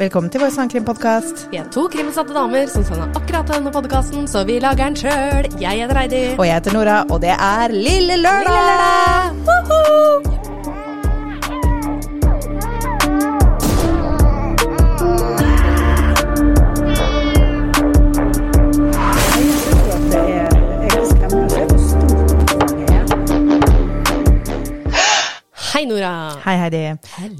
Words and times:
Velkommen 0.00 0.30
til 0.32 0.40
vår 0.40 0.48
sangkrimpodkast. 0.54 1.42
Vi 1.52 1.58
er 1.60 1.66
to 1.74 1.82
krimsatte 1.92 2.32
damer 2.32 2.64
som 2.72 2.86
sender 2.88 3.12
akkurat 3.20 3.52
denne 3.52 3.68
podkasten, 3.74 4.24
så 4.32 4.46
vi 4.48 4.56
lager 4.64 4.88
den 4.88 4.96
sjøl. 4.96 5.50
Jeg 5.60 5.82
heter 5.82 6.00
Heidi. 6.00 6.24
Og 6.38 6.46
jeg 6.48 6.56
heter 6.56 6.78
Nora, 6.78 6.98
og 7.12 7.20
det 7.20 7.36
er 7.36 7.76
Lille 7.76 8.16
Lørdag! 8.24 9.36
Woohoo! 9.44 10.22
Hei, 10.24 10.39
Nora. 25.90 26.12
Hei, 26.44 26.54
Heidi. 26.60 26.82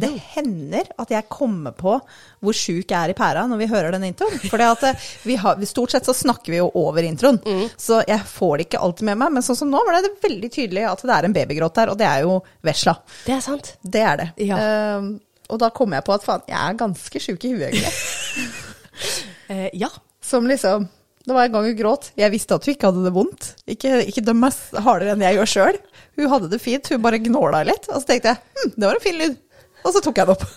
Det 0.01 0.11
hender 0.34 0.89
at 0.98 1.12
jeg 1.15 1.29
kommer 1.31 1.75
på 1.77 1.95
hvor 2.41 2.56
sjuk 2.56 2.91
jeg 2.91 2.97
er 2.98 3.12
i 3.12 3.17
pæra 3.17 3.45
når 3.48 3.61
vi 3.61 3.69
hører 3.70 3.95
den 3.95 4.09
introen. 4.09 4.37
For 4.51 5.67
stort 5.70 5.95
sett 5.95 6.09
så 6.09 6.15
snakker 6.17 6.55
vi 6.55 6.59
jo 6.59 6.71
over 6.78 7.06
introen, 7.06 7.41
så 7.78 8.01
jeg 8.09 8.27
får 8.27 8.56
det 8.59 8.69
ikke 8.69 8.83
alltid 8.83 9.11
med 9.11 9.21
meg. 9.23 9.34
Men 9.37 9.47
sånn 9.47 9.59
som 9.62 9.71
nå 9.73 9.83
ble 9.87 10.03
det 10.05 10.12
veldig 10.25 10.53
tydelig 10.53 10.87
at 10.91 11.05
det 11.06 11.17
er 11.17 11.28
en 11.28 11.37
babygråt 11.37 11.78
der, 11.78 11.93
og 11.93 11.98
det 12.01 12.09
er 12.09 12.27
jo 12.27 12.39
vesla. 12.67 12.97
Det 13.27 13.37
er 13.37 13.45
sant. 13.45 13.75
Det 13.83 14.05
er 14.06 14.23
det. 14.23 14.28
Ja. 14.51 14.61
Ehm, 14.61 15.11
og 15.51 15.62
da 15.62 15.71
kommer 15.75 16.01
jeg 16.01 16.09
på 16.09 16.17
at 16.17 16.27
faen, 16.27 16.47
jeg 16.51 16.59
er 16.59 16.78
ganske 16.81 17.23
sjuk 17.23 17.47
i 17.47 17.55
huet, 17.55 17.71
egentlig. 17.71 18.48
Eh, 19.51 19.71
ja. 19.75 19.89
Som 20.23 20.45
liksom 20.47 20.84
Det 21.26 21.34
var 21.36 21.44
en 21.46 21.52
gang 21.52 21.66
hun 21.68 21.76
gråt. 21.76 22.10
Jeg 22.18 22.32
visste 22.32 22.56
at 22.56 22.64
hun 22.66 22.72
ikke 22.74 22.88
hadde 22.90 23.04
det 23.04 23.12
vondt. 23.14 23.50
Ikke, 23.70 23.98
ikke 24.08 24.24
døm 24.24 24.40
meg 24.46 24.56
hardere 24.86 25.12
enn 25.14 25.24
jeg 25.26 25.36
gjør 25.36 25.50
sjøl. 25.52 25.78
Hun 26.16 26.30
hadde 26.32 26.48
det 26.52 26.60
fint, 26.64 26.88
hun 26.92 27.02
bare 27.04 27.20
gnåla 27.22 27.60
litt. 27.68 27.86
Og 27.92 28.00
så 28.00 28.08
tenkte 28.08 28.32
jeg 28.32 28.40
hm, 28.40 28.72
det 28.76 28.88
var 28.88 28.96
en 28.98 29.04
fin 29.04 29.18
lyd. 29.20 29.36
Og 29.84 29.94
så 29.94 30.02
tok 30.04 30.20
jeg 30.22 30.30
det 30.30 30.36
opp. 30.38 30.48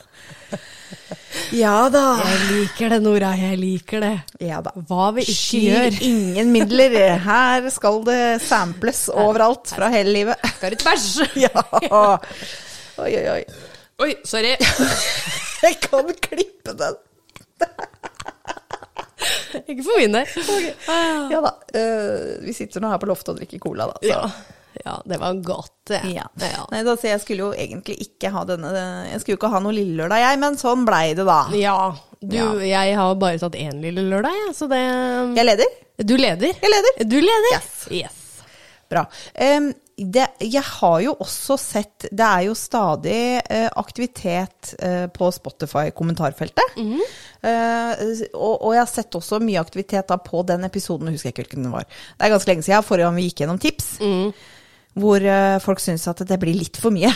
Ja 1.53 1.88
da. 1.89 2.02
Jeg 2.22 2.41
liker 2.52 2.91
det, 2.94 3.00
Nora. 3.02 3.31
Jeg 3.38 3.58
liker 3.58 4.03
det. 4.03 4.11
Ja 4.45 4.59
da. 4.66 4.69
Hva 4.89 5.08
vi 5.16 5.23
ikke 5.25 5.34
Skyr 5.34 5.64
gjør. 5.66 5.97
ingen 6.06 6.52
midler. 6.53 6.95
Her 7.23 7.66
skal 7.73 8.00
det 8.06 8.19
samples 8.45 9.08
overalt 9.09 9.73
fra 9.73 9.89
hele 9.94 10.14
livet. 10.14 10.45
Skal 10.58 10.75
det 10.75 10.81
tvers? 10.84 11.08
Ja. 11.44 11.64
Oi, 13.02 13.09
oi, 13.17 13.23
oi. 13.34 13.41
Oi, 14.06 14.11
sorry. 14.30 14.53
Jeg 15.66 15.80
kan 15.88 16.14
klippe 16.22 16.78
den. 16.78 17.02
ikke 19.70 19.84
for 19.86 20.00
min 20.02 20.16
del. 20.18 20.34
Okay. 20.44 20.74
Ja 21.34 21.42
da. 21.46 21.54
Uh, 21.76 22.42
vi 22.46 22.54
sitter 22.58 22.84
nå 22.84 22.90
her 22.94 23.02
på 23.02 23.10
loftet 23.10 23.34
og 23.36 23.40
drikker 23.42 23.62
cola, 23.64 23.88
da. 23.92 24.00
så- 24.02 24.10
Ja. 24.10 24.32
ja, 24.86 24.96
det 25.06 25.20
var 25.22 25.34
godt, 25.46 25.74
det. 25.92 26.02
Ja. 26.14 26.26
Ja. 26.42 26.64
Nei, 26.72 26.82
da, 26.88 26.96
jeg 27.04 27.22
skulle 27.22 27.48
jo 27.48 27.52
egentlig 27.54 28.00
ikke 28.08 28.32
ha 28.34 28.44
denne 28.50 28.72
Jeg 29.12 29.22
skulle 29.22 29.36
jo 29.38 29.42
ikke 29.42 29.52
ha 29.54 29.60
noe 29.64 29.76
lille 29.76 29.96
lørdag, 30.02 30.24
jeg, 30.25 30.40
men 30.42 30.58
sånn 30.58 30.86
blei 30.88 31.14
det, 31.14 31.25
da. 31.30 31.42
Ja. 31.59 31.78
Du, 32.24 32.40
jeg 32.64 32.96
har 32.96 33.16
bare 33.20 33.38
tatt 33.42 33.56
én 33.59 33.81
lille 33.84 34.06
lørdag, 34.08 34.31
jeg, 34.46 34.56
så 34.56 34.70
det 34.72 34.81
Jeg 35.38 35.46
leder. 35.52 35.80
Du 36.00 36.16
leder? 36.18 36.56
Jeg 36.56 36.72
leder. 36.74 37.03
Du 37.06 37.18
leder? 37.22 37.56
Yes. 37.59 37.88
yes. 37.92 38.20
Bra. 38.94 39.08
Det, 39.94 40.24
jeg 40.42 40.64
har 40.66 40.96
jo 41.04 41.12
også 41.22 41.54
sett 41.62 42.08
Det 42.09 42.26
er 42.26 42.48
jo 42.48 42.56
stadig 42.58 43.18
eh, 43.46 43.68
aktivitet 43.78 44.72
eh, 44.81 45.06
på 45.14 45.30
Spotify-kommentarfeltet. 45.36 46.74
Eh, 47.46 48.02
og, 48.34 48.56
og 48.56 48.74
jeg 48.74 48.82
har 48.82 48.90
sett 48.90 49.20
også 49.20 49.38
mye 49.44 49.62
aktivitet 49.62 50.09
på 50.26 50.42
den 50.50 50.66
episoden, 50.66 51.12
husker 51.14 51.30
jeg 51.30 51.36
ikke 51.36 51.46
hvilken 51.46 51.68
den 51.68 51.76
var. 51.76 51.86
Det 51.86 52.26
er 52.26 52.34
ganske 52.34 52.50
lenge 52.50 52.66
siden, 52.66 52.88
forrige 52.88 53.06
gang 53.06 53.20
vi 53.20 53.28
gikk 53.28 53.44
gjennom 53.44 53.62
tips. 53.62 53.90
Hvor 55.00 55.24
eh, 55.26 55.58
folk 55.64 55.81
syns 55.81 56.06
at 56.12 56.22
det 56.30 56.38
blir 56.42 56.54
litt 56.58 56.78
for 56.78 56.94
mye. 56.94 57.09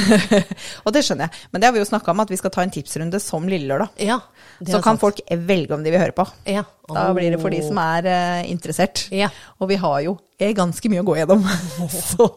og 0.84 0.92
det 0.92 1.02
skjønner 1.06 1.28
jeg. 1.28 1.46
Men 1.52 1.62
det 1.62 1.68
har 1.68 1.74
vi 1.76 1.80
jo 1.80 1.88
snakka 1.88 2.12
om, 2.12 2.20
at 2.24 2.32
vi 2.32 2.38
skal 2.40 2.52
ta 2.52 2.64
en 2.64 2.72
tipsrunde 2.74 3.20
som 3.24 3.46
Lille 3.48 3.70
Lørdag. 3.70 3.94
Ja. 4.04 4.18
Så 4.58 4.82
kan 4.82 4.98
sant. 4.98 5.04
folk 5.06 5.22
velge 5.48 5.76
om 5.76 5.86
de 5.86 5.94
vil 5.94 6.02
høre 6.02 6.16
på. 6.16 6.26
Ja. 6.44 6.66
Da 6.90 7.06
blir 7.16 7.32
det 7.32 7.40
for 7.40 7.54
de 7.54 7.62
som 7.64 7.78
er 7.80 8.10
uh, 8.10 8.50
interessert. 8.50 9.06
Ja. 9.14 9.30
Og 9.62 9.70
vi 9.70 9.78
har 9.80 9.96
jo 10.04 10.18
eh, 10.36 10.52
ganske 10.56 10.92
mye 10.92 11.04
å 11.04 11.08
gå 11.08 11.16
gjennom. 11.22 11.46
så, 12.10 12.28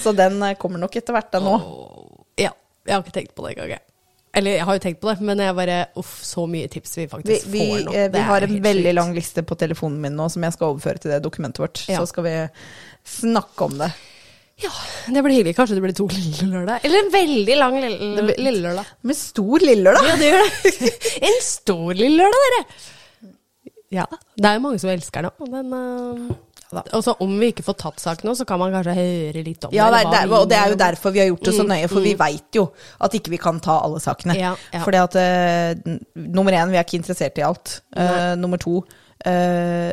så 0.00 0.16
den 0.16 0.40
kommer 0.62 0.80
nok 0.80 0.96
etter 0.96 1.16
hvert, 1.16 1.32
den 1.36 1.48
nå. 1.48 1.58
Ja. 2.40 2.54
Jeg 2.86 2.96
har 2.96 3.04
ikke 3.04 3.18
tenkt 3.20 3.36
på 3.36 3.44
det 3.44 3.56
engang. 3.58 3.76
jeg. 3.76 3.89
Eller 4.36 4.60
jeg 4.60 4.66
har 4.68 4.76
jo 4.76 4.82
tenkt 4.84 5.00
på 5.02 5.08
det, 5.10 5.16
men 5.26 5.40
jeg 5.42 5.56
bare 5.58 5.78
Uff, 5.98 6.12
så 6.22 6.44
mye 6.46 6.68
tips 6.70 6.92
vi 7.00 7.06
faktisk 7.10 7.48
vi, 7.50 7.64
får 7.66 7.80
nå. 7.88 7.94
eh, 7.98 8.06
vi 8.14 8.20
har 8.28 8.46
en 8.46 8.54
veldig 8.62 8.86
sykt. 8.86 8.98
lang 9.00 9.10
liste 9.16 9.42
på 9.42 9.56
telefonen 9.58 9.98
min 10.04 10.14
nå 10.18 10.28
som 10.30 10.46
jeg 10.46 10.54
skal 10.54 10.70
overføre 10.74 11.02
til 11.02 11.10
det 11.14 11.18
dokumentet 11.24 11.64
vårt. 11.64 11.82
Ja. 11.90 11.98
Så 11.98 12.12
skal 12.12 12.28
vi 12.28 12.34
snakke 13.18 13.66
om 13.66 13.74
det. 13.80 13.90
Ja, 14.60 14.70
det 15.08 15.22
blir 15.24 15.34
hyggelig. 15.38 15.56
Kanskje 15.56 15.78
det 15.78 15.82
blir 15.86 15.96
to 15.96 16.06
lille 16.14 16.46
lørdag. 16.52 16.84
Eller 16.86 17.02
en 17.06 17.12
veldig 17.14 17.56
lang 17.58 17.76
lille, 17.80 18.36
lille 18.36 18.62
lørdag. 18.68 18.94
Med 19.08 19.18
stor 19.18 19.66
lille 19.66 19.88
lørdag! 19.88 20.08
Ja, 20.12 20.16
det 20.20 20.30
gjør 20.30 20.46
det. 20.46 20.94
En 21.30 21.38
stor 21.44 21.90
lille 21.96 22.22
lørdag, 22.22 22.54
dere. 22.54 22.64
Ja, 23.90 24.04
det 24.38 24.46
er 24.46 24.58
jo 24.60 24.62
mange 24.62 24.78
som 24.78 24.92
elsker 24.92 25.26
det. 25.26 25.32
Men 25.50 25.72
uh, 25.74 26.30
også 26.70 27.16
om 27.24 27.32
vi 27.40 27.50
ikke 27.52 27.64
får 27.66 27.76
tatt 27.80 28.02
sak 28.02 28.24
nå, 28.26 28.34
så 28.38 28.46
kan 28.48 28.60
man 28.60 28.74
kanskje 28.74 28.94
høre 28.96 29.44
litt 29.46 29.64
om 29.66 29.74
Ja, 29.74 29.88
det 29.92 30.02
er, 30.04 30.10
der, 30.12 30.34
og 30.36 30.48
det 30.50 30.58
er 30.58 30.74
jo 30.74 30.78
derfor 30.80 31.14
vi 31.14 31.22
har 31.22 31.30
gjort 31.30 31.48
det 31.48 31.54
så 31.56 31.66
nøye, 31.66 31.88
for 31.90 32.04
vi 32.04 32.14
veit 32.18 32.58
jo 32.58 32.66
at 33.02 33.16
ikke 33.18 33.34
vi 33.34 33.40
kan 33.42 33.58
ta 33.62 33.80
alle 33.84 34.02
sakene. 34.02 34.36
Ja, 34.38 34.52
ja. 34.74 34.82
Fordi 34.84 35.00
at 35.00 35.16
uh, 35.18 35.96
nummer 36.14 36.54
én, 36.54 36.70
vi 36.70 36.78
er 36.78 36.86
ikke 36.86 37.00
interessert 37.00 37.40
i 37.40 37.46
alt. 37.46 37.80
Eh, 37.96 38.36
nummer 38.40 38.60
to 38.60 38.80
uh, 38.80 39.90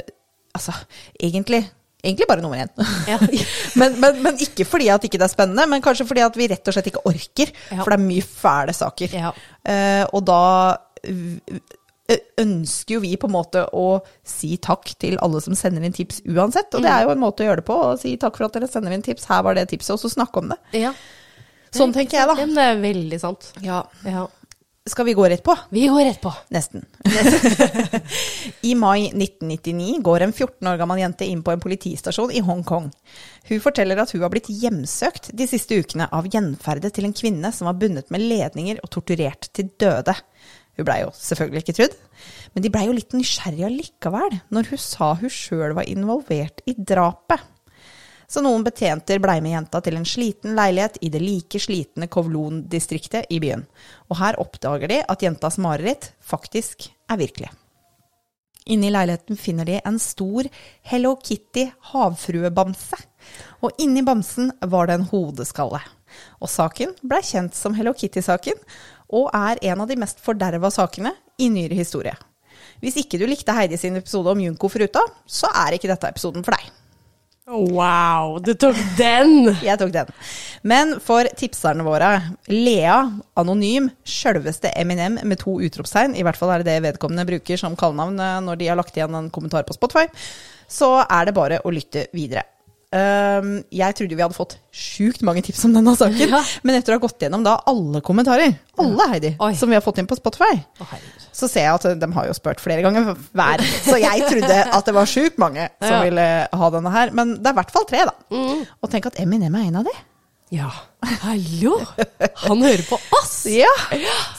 Altså, 0.58 0.74
egentlig 1.20 1.68
Egentlig 2.06 2.28
bare 2.30 2.42
nummer 2.42 2.60
én. 2.62 2.70
Ja. 3.10 3.18
men, 3.82 3.98
men, 4.00 4.20
men 4.24 4.38
ikke 4.40 4.68
fordi 4.70 4.88
at 4.94 5.04
ikke 5.04 5.18
det 5.18 5.26
er 5.26 5.32
spennende, 5.34 5.66
men 5.68 5.82
kanskje 5.84 6.06
fordi 6.08 6.22
at 6.24 6.38
vi 6.38 6.46
rett 6.48 6.70
og 6.70 6.76
slett 6.76 6.92
ikke 6.92 7.02
orker. 7.10 7.50
Ja. 7.74 7.82
For 7.82 7.90
det 7.90 7.98
er 7.98 8.06
mye 8.06 8.24
fæle 8.24 8.76
saker. 8.78 9.16
Ja. 9.18 9.32
Uh, 9.66 10.04
og 10.14 10.22
da 10.30 10.42
ønsker 12.40 12.96
jo 12.96 13.02
vi 13.04 13.16
på 13.20 13.28
en 13.28 13.36
måte 13.36 13.66
å 13.76 14.00
si 14.28 14.56
takk 14.64 14.94
til 15.02 15.18
alle 15.24 15.42
som 15.44 15.58
sender 15.60 15.84
inn 15.84 15.96
tips 15.96 16.22
uansett. 16.30 16.72
Og 16.78 16.86
det 16.86 16.92
er 16.94 17.04
jo 17.04 17.14
en 17.14 17.24
måte 17.24 17.44
å 17.44 17.50
gjøre 17.50 17.62
det 17.62 17.68
på. 17.68 17.78
Å 17.90 17.98
si 18.00 18.16
takk 18.22 18.40
for 18.40 18.48
at 18.48 18.56
dere 18.56 18.70
sender 18.72 18.96
inn 18.96 19.06
tips. 19.06 19.28
Her 19.28 19.44
var 19.48 19.58
det 19.58 19.68
tipset, 19.74 19.96
og 19.98 20.02
så 20.04 20.14
snakke 20.14 20.44
om 20.44 20.54
det. 20.54 20.60
Ja. 20.86 20.94
Sånn 21.76 21.92
tenker 21.96 22.22
jeg, 22.22 22.30
da. 22.32 22.48
det 22.48 22.68
er 22.72 22.82
veldig 22.82 23.20
sant. 23.22 23.52
Ja. 23.66 23.84
Ja. 24.08 24.28
Skal 24.88 25.06
vi 25.06 25.14
gå 25.14 25.26
rett 25.28 25.44
på? 25.44 25.52
Vi 25.70 25.88
går 25.92 26.06
rett 26.08 26.22
på. 26.24 26.32
Nesten. 26.56 26.86
I 28.70 28.72
mai 28.80 29.10
1999 29.10 29.98
går 30.02 30.24
en 30.24 30.32
14 30.34 30.70
år 30.72 30.80
gammel 30.80 31.02
jente 31.02 31.28
inn 31.28 31.42
på 31.44 31.52
en 31.52 31.64
politistasjon 31.64 32.32
i 32.32 32.44
Hongkong. 32.46 32.88
Hun 33.50 33.64
forteller 33.64 34.00
at 34.00 34.14
hun 34.16 34.24
har 34.24 34.32
blitt 34.32 34.48
hjemsøkt 34.48 35.34
de 35.36 35.48
siste 35.50 35.76
ukene 35.76 36.08
av 36.08 36.30
gjenferdet 36.32 36.94
til 36.96 37.10
en 37.10 37.16
kvinne 37.16 37.52
som 37.56 37.68
var 37.68 37.76
bundet 37.82 38.14
med 38.16 38.24
ledninger 38.24 38.80
og 38.80 38.94
torturert 38.96 39.50
til 39.52 39.74
døde. 39.76 40.16
Hun 40.78 40.86
blei 40.86 41.02
jo 41.02 41.12
selvfølgelig 41.18 41.64
ikke 41.64 41.78
trudd, 41.80 42.00
men 42.54 42.64
de 42.66 42.72
blei 42.74 42.86
jo 42.86 42.96
litt 42.96 43.16
nysgjerrige 43.18 43.68
allikevel 43.68 44.40
når 44.54 44.72
hun 44.72 44.82
sa 44.82 45.14
hun 45.18 45.34
sjøl 45.34 45.74
var 45.78 45.90
involvert 45.90 46.62
i 46.70 46.76
drapet. 46.78 47.42
Så 48.28 48.44
noen 48.44 48.66
betjenter 48.66 49.22
blei 49.24 49.38
med 49.42 49.54
jenta 49.54 49.80
til 49.82 49.96
en 49.98 50.06
sliten 50.08 50.58
leilighet 50.58 51.00
i 51.02 51.10
det 51.14 51.22
like 51.24 51.62
slitne 51.64 52.10
Kowloon-distriktet 52.12 53.32
i 53.32 53.40
byen. 53.40 53.64
Og 54.12 54.20
her 54.20 54.38
oppdager 54.44 54.92
de 54.92 55.00
at 55.00 55.24
jentas 55.24 55.56
mareritt 55.64 56.12
faktisk 56.20 56.90
er 57.08 57.22
virkelig. 57.24 57.54
Inne 58.68 58.90
i 58.90 58.92
leiligheten 58.92 59.40
finner 59.40 59.68
de 59.68 59.78
en 59.80 60.00
stor 60.00 60.48
Hello 60.84 61.14
Kitty 61.24 61.70
havfruebamse. 61.94 63.00
Og 63.64 63.80
inni 63.80 64.04
bamsen 64.04 64.52
var 64.60 64.90
det 64.90 64.98
en 65.00 65.08
hodeskalle. 65.08 65.80
Og 66.44 66.52
saken 66.52 66.94
blei 67.00 67.22
kjent 67.24 67.56
som 67.56 67.76
Hello 67.78 67.94
Kitty-saken, 67.96 68.60
og 69.14 69.30
er 69.36 69.62
en 69.72 69.84
av 69.84 69.90
de 69.90 70.00
mest 70.00 70.20
forderva 70.24 70.72
sakene 70.74 71.14
i 71.40 71.50
nyere 71.54 71.78
historie. 71.78 72.16
Hvis 72.82 73.00
ikke 73.02 73.20
du 73.20 73.26
likte 73.30 73.56
Heidi 73.56 73.78
sin 73.80 73.98
episode 73.98 74.34
om 74.34 74.42
Junko 74.42 74.70
Fruta, 74.70 75.02
så 75.26 75.50
er 75.66 75.78
ikke 75.78 75.90
dette 75.90 76.10
episoden 76.12 76.46
for 76.46 76.58
deg. 76.58 76.74
Wow, 77.48 78.42
du 78.44 78.52
tok 78.60 78.76
den! 78.98 79.54
Jeg 79.64 79.80
tok 79.80 79.94
den. 79.96 80.10
Men 80.68 80.98
for 81.04 81.30
tipserne 81.40 81.86
våre, 81.88 82.10
Lea, 82.52 82.98
anonym, 83.40 83.88
sjølveste 84.04 84.74
Eminem 84.76 85.16
med 85.24 85.40
to 85.46 85.56
utropstegn, 85.64 86.18
i 86.20 86.26
hvert 86.28 86.38
fall 86.38 86.52
er 86.52 86.66
det 86.66 86.74
det 86.74 86.84
vedkommende 86.90 87.26
bruker 87.30 87.62
som 87.62 87.78
kallenavn 87.80 88.20
eh, 88.20 88.36
når 88.44 88.60
de 88.60 88.68
har 88.68 88.80
lagt 88.80 89.00
igjen 89.00 89.16
en 89.16 89.32
kommentar 89.32 89.64
på 89.64 89.78
Spotify, 89.78 90.10
så 90.68 90.98
er 91.06 91.30
det 91.30 91.38
bare 91.38 91.64
å 91.64 91.72
lytte 91.72 92.10
videre. 92.12 92.44
Um, 92.88 93.50
jeg 93.76 93.96
trodde 93.98 94.16
vi 94.16 94.24
hadde 94.24 94.36
fått 94.38 94.54
sjukt 94.72 95.20
mange 95.28 95.42
tips 95.44 95.66
om 95.68 95.74
denne 95.76 95.92
saken, 96.00 96.30
Ja. 96.38 96.40
men 96.64 96.78
etter 96.78 96.94
å 96.94 96.96
ha 96.96 97.02
gått 97.04 97.20
gjennom 97.26 97.42
da 97.44 97.58
alle 97.68 98.00
kommentarer, 98.00 98.54
alle 98.80 99.08
Heidi, 99.12 99.32
Oi. 99.44 99.50
som 99.60 99.68
vi 99.68 99.76
har 99.76 99.84
fått 99.84 99.98
inn 100.00 100.08
på 100.08 100.16
Spotify, 100.16 100.54
oh, 100.80 100.94
så 101.36 101.50
ser 101.52 101.66
jeg 101.66 101.74
at 101.82 102.00
de 102.00 102.08
har 102.16 102.30
jo 102.30 102.36
spurt 102.38 102.62
flere 102.64 102.86
ganger 102.86 103.10
hver. 103.36 103.64
Så 103.84 103.98
jeg 104.00 104.24
trodde 104.30 104.60
at 104.72 104.88
det 104.88 104.94
var 104.96 105.10
sjukt 105.12 105.36
mange 105.42 105.66
som 105.82 105.96
Ja. 105.98 106.04
ville 106.06 106.28
ha 106.62 106.70
denne 106.78 106.94
her, 106.96 107.12
men 107.12 107.34
det 107.42 107.50
er 107.52 107.58
i 107.58 107.60
hvert 107.60 107.74
fall 107.76 107.88
tre, 107.90 108.06
da. 108.08 108.16
Og 108.80 108.90
tenk 108.94 109.10
at 109.12 109.20
Eminem 109.20 109.58
er 109.60 109.68
en 109.68 109.82
av 109.82 109.90
de. 109.90 109.96
Ja. 110.56 110.70
Hallo! 111.26 111.74
Han 112.46 112.64
hører 112.64 112.86
på 112.88 112.96
oss! 113.20 113.34
Ja. 113.52 113.68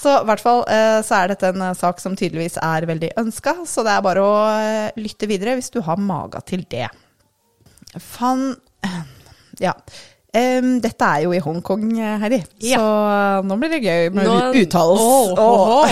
Så 0.01 0.15
i 0.23 0.25
hvert 0.29 0.41
fall 0.43 0.63
eh, 0.73 0.99
så 1.07 1.19
er 1.21 1.31
dette 1.35 1.49
en 1.53 1.63
eh, 1.69 1.77
sak 1.77 2.01
som 2.03 2.17
tydeligvis 2.17 2.57
er 2.65 2.85
veldig 2.89 3.13
ønska, 3.21 3.55
så 3.69 3.85
det 3.87 3.93
er 3.93 4.03
bare 4.05 4.25
å 4.25 4.33
eh, 4.57 4.97
lytte 5.01 5.29
videre 5.31 5.55
hvis 5.61 5.69
du 5.73 5.79
har 5.85 6.01
maga 6.01 6.41
til 6.49 6.65
det. 6.73 6.89
Fan 7.97 8.51
Ja. 9.65 9.73
Um, 10.39 10.75
dette 10.85 11.07
er 11.09 11.23
jo 11.25 11.31
i 11.33 11.39
Hongkong, 11.41 11.87
Heidi, 12.21 12.43
Ja. 12.69 12.77
så 12.79 12.89
eh, 13.09 13.47
nå 13.49 13.57
blir 13.59 13.71
det 13.73 13.79
gøy 13.81 14.11
med 14.15 14.27
Nå- 14.29 14.53
uttalelse. 14.61 15.39
Åh, 15.41 15.89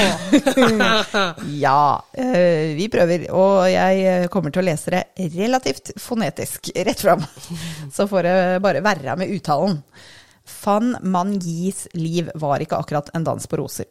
ja, 1.64 1.80
uh, 2.18 2.66
vi 2.76 2.86
prøver, 2.92 3.24
og 3.32 3.64
jeg 3.72 4.04
eh, 4.06 4.26
kommer 4.30 4.52
til 4.52 4.60
å 4.62 4.66
lese 4.68 4.92
det 4.92 5.30
relativt 5.38 5.94
fonetisk 5.98 6.70
rett 6.76 7.00
fram. 7.02 7.24
Så 7.96 8.06
får 8.12 8.28
det 8.28 8.36
bare 8.68 8.84
være 8.84 9.16
med 9.18 9.32
uttalen. 9.34 9.80
Fan 10.46 10.92
Man 11.02 11.34
Yis 11.40 11.86
liv 11.96 12.28
var 12.38 12.62
ikke 12.62 12.78
akkurat 12.78 13.08
en 13.16 13.24
dans 13.26 13.48
på 13.50 13.58
roser. 13.58 13.88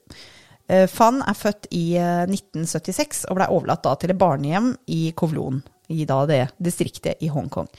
Uh, 0.70 0.86
Fan 0.90 1.20
er 1.26 1.36
født 1.42 1.68
i 1.76 1.88
eh, 2.00 2.24
1976 2.30 3.26
og 3.30 3.42
blei 3.42 3.50
overlatt 3.52 3.84
da 3.86 3.98
til 4.00 4.14
et 4.14 4.22
barnehjem 4.22 4.72
i 4.94 5.08
Kowloon, 5.18 5.60
i 5.90 6.06
da 6.08 6.22
det 6.30 6.42
distriktet 6.58 7.22
i 7.24 7.30
Hongkong. 7.32 7.70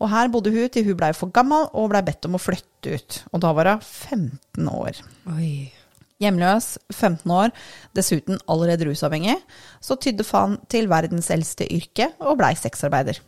Og 0.00 0.08
her 0.08 0.30
bodde 0.32 0.52
hun 0.54 0.70
til 0.72 0.86
hun 0.86 0.96
blei 0.96 1.12
for 1.16 1.32
gammel 1.34 1.68
og 1.76 1.90
blei 1.92 2.02
bedt 2.06 2.24
om 2.28 2.38
å 2.38 2.40
flytte 2.40 2.96
ut. 2.96 3.20
Og 3.34 3.44
da 3.44 3.52
var 3.56 3.74
hun 3.74 3.84
15 3.84 4.70
år. 4.72 5.02
Oi. 5.36 5.52
Hjemløs, 6.20 6.74
15 6.92 7.32
år, 7.32 7.52
dessuten 7.96 8.40
allerede 8.50 8.84
rusavhengig, 8.90 9.38
så 9.80 9.96
tydde 9.96 10.26
Fan 10.28 10.58
til 10.68 10.90
verdens 10.90 11.30
eldste 11.32 11.64
yrke 11.72 12.10
og 12.20 12.36
blei 12.42 12.52
sexarbeider. 12.60 13.22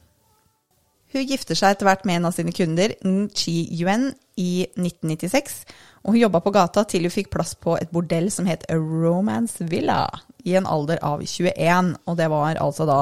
Hun 1.12 1.24
gifter 1.28 1.56
seg 1.56 1.74
etter 1.74 1.88
hvert 1.88 2.04
med 2.08 2.20
en 2.20 2.28
av 2.28 2.36
sine 2.36 2.52
kunder, 2.56 2.92
Ng 3.04 3.30
Chi 3.36 3.66
Yuen, 3.76 4.10
i 4.40 4.64
1996, 4.78 5.58
og 6.04 6.14
hun 6.14 6.22
jobba 6.22 6.40
på 6.40 6.52
gata 6.54 6.86
til 6.88 7.04
hun 7.04 7.12
fikk 7.12 7.28
plass 7.34 7.52
på 7.60 7.74
et 7.76 7.90
bordell 7.92 8.30
som 8.32 8.48
het 8.48 8.64
A 8.72 8.78
Romance 8.80 9.64
Villa, 9.68 10.06
i 10.44 10.56
en 10.56 10.68
alder 10.68 11.00
av 11.04 11.20
21, 11.20 11.92
og 12.08 12.16
det 12.16 12.30
var 12.32 12.60
altså 12.60 12.88
da 12.88 13.00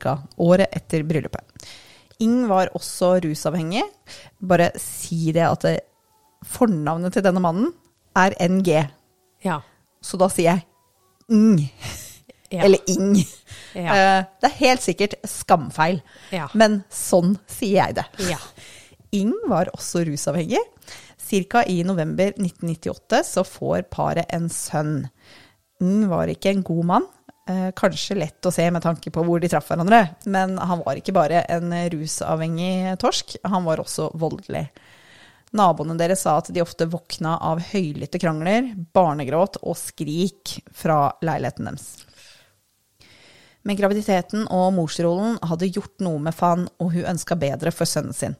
ca. 0.00 0.18
året 0.38 0.68
etter 0.76 1.02
bryllupet. 1.08 1.44
Ing 2.20 2.46
var 2.48 2.68
også 2.76 3.14
rusavhengig. 3.24 3.82
Bare 4.40 4.70
si 4.78 5.32
det 5.32 5.46
at 5.48 5.64
fornavnet 6.46 7.12
til 7.16 7.24
denne 7.24 7.40
mannen 7.42 7.72
er 8.16 8.34
NG. 8.48 8.68
Ja. 9.44 9.60
Så 10.02 10.18
da 10.20 10.28
sier 10.32 10.50
jeg 10.54 10.66
Ing. 11.30 11.60
Ja. 12.50 12.64
Eller 12.66 12.80
Ing. 12.90 13.14
Ja. 13.76 13.92
Eh, 13.94 14.24
det 14.42 14.48
er 14.48 14.56
helt 14.58 14.82
sikkert 14.82 15.14
skamfeil, 15.30 16.00
Ja. 16.34 16.48
men 16.58 16.80
sånn 16.90 17.36
sier 17.46 17.76
jeg 17.86 17.94
det. 18.00 18.04
Ja. 18.32 18.38
Ing 19.14 19.32
var 19.46 19.70
også 19.76 20.02
rusavhengig. 20.08 20.58
Cirka 21.22 21.62
i 21.70 21.84
november 21.86 22.32
1998 22.34 23.20
så 23.28 23.44
får 23.46 23.84
paret 23.94 24.26
en 24.34 24.48
sønn. 24.50 25.04
Ing 25.80 26.08
var 26.10 26.26
ikke 26.32 26.50
en 26.50 26.64
god 26.66 26.84
mann. 26.90 27.06
Eh, 27.48 27.70
kanskje 27.76 28.18
lett 28.18 28.46
å 28.46 28.52
se 28.52 28.66
med 28.70 28.84
tanke 28.84 29.10
på 29.10 29.22
hvor 29.24 29.40
de 29.40 29.48
traff 29.50 29.70
hverandre, 29.70 30.02
men 30.30 30.58
han 30.58 30.82
var 30.84 30.98
ikke 31.00 31.14
bare 31.16 31.44
en 31.50 31.72
rusavhengig 31.92 32.98
torsk, 33.00 33.38
han 33.48 33.64
var 33.66 33.80
også 33.82 34.10
voldelig. 34.20 34.66
Naboene 35.56 35.96
deres 35.98 36.22
sa 36.22 36.36
at 36.38 36.52
de 36.54 36.62
ofte 36.62 36.86
våkna 36.86 37.34
av 37.42 37.62
høylytte 37.72 38.20
krangler, 38.22 38.68
barnegråt 38.94 39.58
og 39.64 39.78
skrik 39.80 40.60
fra 40.76 41.08
leiligheten 41.24 41.66
deres. 41.66 41.88
Men 43.66 43.76
graviditeten 43.76 44.46
og 44.54 44.70
morsrollen 44.76 45.40
hadde 45.50 45.68
gjort 45.68 45.98
noe 46.04 46.20
med 46.22 46.36
Fan, 46.36 46.68
og 46.80 46.94
hun 46.94 47.08
ønska 47.16 47.36
bedre 47.40 47.72
for 47.74 47.88
sønnen 47.88 48.16
sin. 48.16 48.36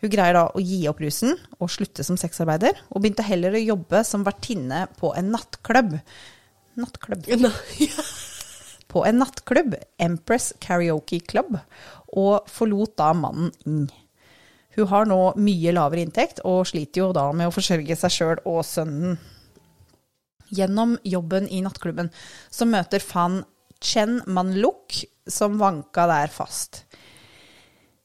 Hun 0.00 0.12
greier 0.12 0.36
da 0.36 0.44
å 0.52 0.62
gi 0.62 0.82
opp 0.88 1.02
rusen 1.02 1.34
og 1.58 1.72
slutte 1.72 2.04
som 2.06 2.16
sexarbeider, 2.20 2.76
og 2.92 3.02
begynte 3.02 3.26
heller 3.26 3.56
å 3.56 3.64
jobbe 3.64 4.04
som 4.06 4.24
vertinne 4.24 4.84
på 5.00 5.10
en 5.18 5.32
nattklubb. 5.34 5.98
Nattklubb. 6.80 7.28
På 8.94 9.02
en 9.08 9.18
nattklubb, 9.18 9.74
Empress 9.98 10.52
Karaoke 10.62 11.18
Club, 11.26 11.56
og 12.14 12.46
forlot 12.46 12.94
da 13.00 13.10
mannen 13.18 13.50
Ing. 13.66 13.88
Hun 14.76 14.90
har 14.90 15.06
nå 15.06 15.18
mye 15.38 15.72
lavere 15.74 16.04
inntekt, 16.06 16.42
og 16.46 16.66
sliter 16.70 17.02
jo 17.02 17.08
da 17.14 17.28
med 17.34 17.50
å 17.50 17.54
forsørge 17.54 17.96
seg 17.98 18.14
sjøl 18.14 18.42
og 18.46 18.62
sønnen. 18.66 19.18
Gjennom 20.54 20.94
jobben 21.02 21.48
i 21.50 21.62
nattklubben 21.64 22.10
så 22.52 22.66
møter 22.70 23.02
Fan 23.02 23.40
Chen 23.82 24.20
Manluk, 24.30 24.94
som 25.26 25.58
vanka 25.58 26.06
der 26.10 26.30
fast. 26.30 26.84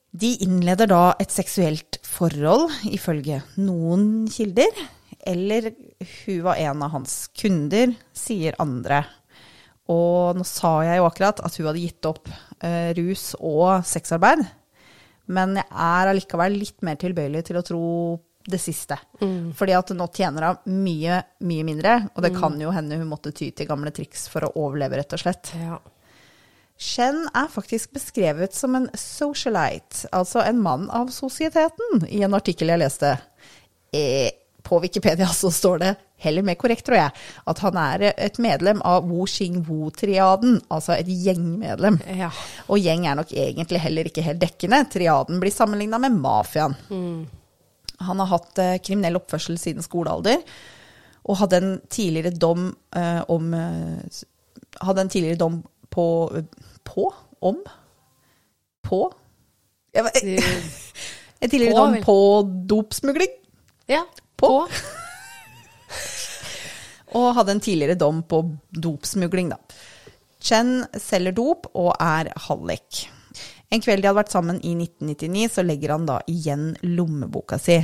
De 0.10 0.32
innleder 0.42 0.90
da 0.90 1.04
et 1.22 1.34
seksuelt 1.34 2.00
forhold, 2.08 2.72
ifølge 2.90 3.44
noen 3.62 4.26
kilder. 4.32 4.74
Eller 5.30 5.70
hun 6.24 6.42
var 6.48 6.58
en 6.64 6.84
av 6.86 6.94
hans 6.96 7.28
kunder, 7.38 7.94
sier 8.16 8.58
andre. 8.62 9.04
Og 9.90 10.38
nå 10.38 10.46
sa 10.46 10.80
jeg 10.86 11.00
jo 11.00 11.08
akkurat 11.08 11.42
at 11.42 11.56
hun 11.58 11.70
hadde 11.70 11.84
gitt 11.84 12.10
opp 12.10 12.30
eh, 12.62 12.92
rus 12.98 13.32
og 13.40 13.86
sexarbeid. 13.88 14.44
Men 15.34 15.60
jeg 15.60 15.70
er 15.70 16.12
allikevel 16.12 16.58
litt 16.58 16.82
mer 16.86 16.98
tilbøyelig 17.02 17.46
til 17.50 17.60
å 17.60 17.66
tro 17.66 17.86
det 18.50 18.60
siste. 18.62 18.98
Fordi 19.58 19.76
at 19.78 19.94
nå 19.94 20.08
tjener 20.16 20.48
hun 20.48 20.82
mye, 20.86 21.22
mye 21.46 21.66
mindre, 21.68 21.96
og 22.16 22.26
det 22.26 22.34
kan 22.38 22.56
jo 22.62 22.74
hende 22.74 22.98
hun 22.98 23.10
måtte 23.12 23.34
ty 23.36 23.52
til 23.54 23.70
gamle 23.70 23.94
triks 23.94 24.28
for 24.32 24.48
å 24.48 24.54
overleve, 24.58 24.98
rett 25.02 25.16
og 25.18 25.22
slett. 25.22 25.52
Ja. 25.60 25.78
Shen 26.80 27.26
er 27.36 27.50
faktisk 27.52 27.92
beskrevet 27.98 28.56
som 28.56 28.78
en 28.78 28.88
socialite, 28.96 30.08
altså 30.16 30.42
en 30.46 30.62
mann 30.64 30.88
av 30.96 31.12
sosieteten, 31.12 32.06
i 32.08 32.24
en 32.24 32.38
artikkel 32.38 32.72
jeg 32.72 32.82
leste. 32.82 33.18
Eh, 33.92 34.32
på 34.64 34.80
Wikipedia 34.84 35.28
så 35.34 35.52
står 35.54 35.80
det, 35.80 35.92
heller 36.20 36.44
mer 36.44 36.58
korrekt 36.60 36.86
tror 36.86 36.98
jeg, 37.00 37.12
at 37.48 37.60
han 37.64 37.78
er 37.80 38.04
et 38.12 38.40
medlem 38.44 38.82
av 38.86 39.06
Wu 39.08 39.24
Xing 39.30 39.62
Wu-triaden, 39.68 40.58
altså 40.68 40.98
et 40.98 41.08
gjengmedlem. 41.08 42.00
Ja. 42.20 42.28
Og 42.68 42.82
gjeng 42.84 43.06
er 43.08 43.16
nok 43.20 43.32
egentlig 43.32 43.80
heller 43.86 44.10
ikke 44.10 44.26
helt 44.26 44.42
dekkende. 44.44 44.82
Triaden 44.92 45.40
blir 45.40 45.54
sammenligna 45.56 46.00
med 46.04 46.18
mafiaen. 46.20 46.76
Han 48.00 48.20
har 48.24 48.30
hatt 48.34 48.60
eh, 48.64 48.76
kriminell 48.84 49.18
oppførsel 49.20 49.58
siden 49.60 49.84
skolealder, 49.84 50.44
og 51.30 51.40
hadde 51.42 51.58
en 51.60 51.74
tidligere 51.92 52.32
dom 52.36 52.70
eh, 52.96 53.24
om 53.32 53.54
eh, 53.54 54.22
Hadde 54.86 55.02
en 55.02 55.10
tidligere 55.10 55.40
dom 55.42 55.56
på 55.92 56.04
På? 56.86 57.08
Om? 57.42 57.58
På? 58.86 59.00
Jeg 59.96 60.06
En 61.42 61.50
tidligere 61.50 61.74
På, 61.74 61.80
dom 61.80 61.94
vel? 61.96 62.04
på 62.04 62.18
dopsmugling. 62.70 63.36
ja. 63.90 64.04
På? 64.40 64.64
På. 64.64 64.70
Og 67.20 67.36
hadde 67.38 67.56
en 67.56 67.64
tidligere 67.64 67.98
dom 67.98 68.22
på 68.30 68.44
dopsmugling, 68.70 69.54
da. 69.54 69.58
Chen 70.40 70.86
selger 70.96 71.36
dop 71.36 71.68
og 71.76 71.92
er 72.00 72.30
hallik. 72.48 73.08
En 73.70 73.82
kveld 73.84 74.02
de 74.02 74.10
hadde 74.10 74.22
vært 74.22 74.34
sammen 74.34 74.58
i 74.66 74.74
1999, 74.78 75.50
så 75.54 75.66
legger 75.66 75.94
han 75.94 76.08
da 76.10 76.20
igjen 76.32 76.72
lommeboka 76.86 77.60
si. 77.62 77.78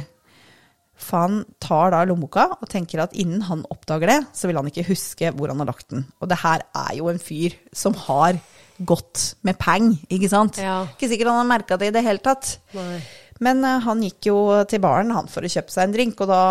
Fan 0.95 1.41
tar 1.59 1.91
da 1.91 2.05
lommeboka 2.07 2.47
og 2.55 2.69
tenker 2.71 3.03
at 3.03 3.15
innen 3.19 3.43
han 3.49 3.65
oppdager 3.73 4.13
det, 4.13 4.19
så 4.33 4.47
vil 4.47 4.61
han 4.61 4.69
ikke 4.71 4.87
huske 4.87 5.33
hvor 5.35 5.51
han 5.51 5.61
har 5.61 5.69
lagt 5.73 5.89
den. 5.91 6.05
Og 6.23 6.31
det 6.31 6.39
her 6.41 6.63
er 6.71 6.93
jo 7.01 7.11
en 7.11 7.21
fyr 7.21 7.57
som 7.75 7.97
har 8.05 8.39
gått 8.75 9.35
med 9.47 9.59
peng, 9.59 9.93
ikke 10.11 10.31
sant? 10.31 10.57
Ja. 10.61 10.83
Ikke 10.95 11.11
sikkert 11.11 11.31
han 11.31 11.43
har 11.43 11.51
merka 11.51 11.77
det 11.79 11.91
i 11.91 11.95
det 11.95 12.03
hele 12.07 12.23
tatt. 12.23 12.57
Nei. 12.75 12.99
Men 13.43 13.63
eh, 13.67 13.83
han 13.83 14.03
gikk 14.05 14.29
jo 14.29 14.39
til 14.69 14.83
baren 14.83 15.13
han 15.15 15.29
for 15.31 15.45
å 15.45 15.51
kjøpe 15.51 15.73
seg 15.73 15.87
en 15.87 15.95
drink, 15.95 16.21
og 16.23 16.31
da 16.31 16.41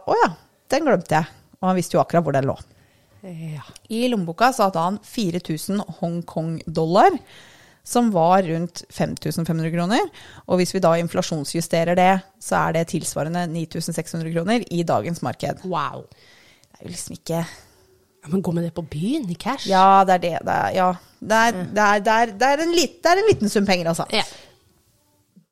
Å 0.00 0.18
ja, 0.24 0.32
den 0.72 0.86
glemte 0.88 1.18
jeg. 1.18 1.36
Og 1.60 1.68
han 1.68 1.76
visste 1.76 1.98
jo 1.98 2.02
akkurat 2.02 2.24
hvor 2.24 2.36
den 2.36 2.48
lå. 2.48 2.56
Ja. 3.20 3.66
I 3.92 4.06
lommeboka 4.08 4.48
så 4.56 4.68
hadde 4.68 4.80
han 4.80 4.98
4000 5.04 5.82
Hongkong-dollar, 5.98 7.18
som 7.84 8.08
var 8.14 8.46
rundt 8.48 8.84
5500 8.88 9.72
kroner. 9.74 10.06
Og 10.48 10.60
hvis 10.60 10.72
vi 10.72 10.80
da 10.80 10.94
inflasjonsjusterer 11.00 11.98
det, 11.98 12.12
så 12.40 12.62
er 12.62 12.78
det 12.78 12.86
tilsvarende 12.94 13.44
9600 13.52 14.32
kroner 14.32 14.64
i 14.72 14.84
dagens 14.88 15.20
marked. 15.26 15.64
Wow. 15.68 16.06
Det 16.08 16.80
er 16.80 16.86
jo 16.86 16.94
liksom 16.94 17.18
ikke 17.18 17.42
Ja, 18.20 18.28
men 18.28 18.42
gå 18.44 18.52
med 18.52 18.66
det 18.66 18.74
på 18.76 18.84
byen 18.84 19.30
i 19.32 19.34
cash? 19.40 19.64
Ja, 19.68 20.04
det 20.04 20.18
er 20.18 20.24
det. 20.24 20.38
det 20.44 20.54
er, 20.54 20.72
ja. 20.76 20.88
Det 21.20 21.36
er, 21.36 21.52
det, 21.56 21.84
er, 21.84 22.00
det, 22.04 22.16
er, 22.16 22.52
er 22.52 22.62
en 22.66 22.74
lit, 22.76 22.98
det 23.00 23.08
er 23.08 23.20
en 23.20 23.28
liten 23.30 23.48
sum 23.48 23.68
penger, 23.68 23.88
altså. 23.92 24.04
Ja. 24.12 24.24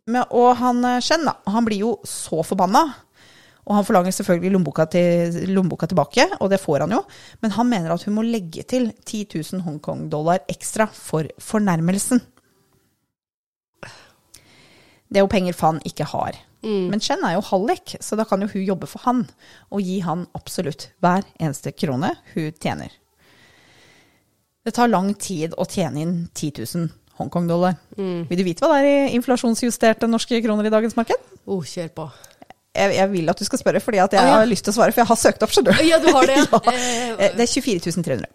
Men, 0.09 0.25
og 0.33 0.57
han 0.57 0.81
Chen, 1.05 1.27
da, 1.29 1.37
han 1.53 1.67
blir 1.69 1.85
jo 1.85 1.93
så 2.09 2.41
forbanna. 2.47 2.87
Og 3.69 3.77
han 3.77 3.85
forlanger 3.85 4.15
selvfølgelig 4.17 4.55
lommeboka, 4.55 4.87
til, 4.89 5.37
lommeboka 5.53 5.87
tilbake, 5.91 6.25
og 6.41 6.49
det 6.49 6.61
får 6.63 6.87
han 6.87 6.95
jo. 6.97 7.03
Men 7.45 7.53
han 7.53 7.69
mener 7.69 7.93
at 7.93 8.07
hun 8.09 8.17
må 8.17 8.25
legge 8.25 8.65
til 8.65 8.89
10 9.05 9.27
000 9.35 9.65
Hongkong-dollar 9.67 10.47
ekstra 10.49 10.87
for 10.89 11.29
fornærmelsen. 11.37 12.23
Det 15.09 15.21
er 15.21 15.25
jo 15.25 15.33
penger 15.33 15.57
Fan 15.57 15.83
ikke 15.89 16.09
har. 16.09 16.39
Men 16.91 17.01
Chen 17.01 17.23
er 17.25 17.37
jo 17.37 17.45
hallik, 17.53 17.95
så 18.01 18.17
da 18.19 18.25
kan 18.29 18.43
jo 18.43 18.49
hun 18.51 18.65
jobbe 18.65 18.89
for 18.91 19.05
han, 19.05 19.27
og 19.71 19.85
gi 19.85 20.01
han 20.05 20.25
absolutt 20.35 20.89
hver 21.05 21.29
eneste 21.39 21.73
krone 21.77 22.15
hun 22.33 22.49
tjener. 22.57 22.97
Det 24.65 24.75
tar 24.77 24.91
lang 24.91 25.13
tid 25.15 25.55
å 25.57 25.69
tjene 25.69 26.03
inn 26.03 26.17
10 26.35 26.65
000 26.65 26.89
Hongkong-dollar. 27.19 27.77
Vil 27.99 28.41
du 28.41 28.45
vite 28.47 28.65
hva 28.65 28.79
det 28.79 28.89
er 28.89 29.07
i 29.09 29.19
inflasjonsjusterte 29.19 30.09
norske 30.11 30.41
kroner 30.45 30.69
i 30.69 30.73
dagens 30.73 30.97
marked? 30.99 31.31
Oh, 31.49 31.65
kjør 31.67 31.93
på. 31.97 32.09
Jeg, 32.79 32.95
jeg 32.95 33.11
vil 33.13 33.33
at 33.33 33.41
du 33.41 33.47
skal 33.49 33.61
spørre, 33.61 33.81
fordi 33.83 33.99
jeg 33.99 34.11
ah, 34.21 34.27
ja. 34.29 34.35
har 34.39 34.49
lyst 34.49 34.67
til 34.67 34.75
å 34.75 34.77
svare, 34.77 34.95
for 34.95 35.03
jeg 35.03 35.11
har 35.11 35.19
søkt 35.19 35.45
opp, 35.45 35.55
skjønner. 35.55 35.81
Ja, 35.87 35.99
du 36.03 36.11
har 36.15 36.29
det, 36.29 36.37
ja. 36.39 36.61
ja. 36.69 36.77
Eh, 37.17 37.33
Det 37.35 37.47
er 37.47 37.51
24 37.51 38.05
300. 38.07 38.31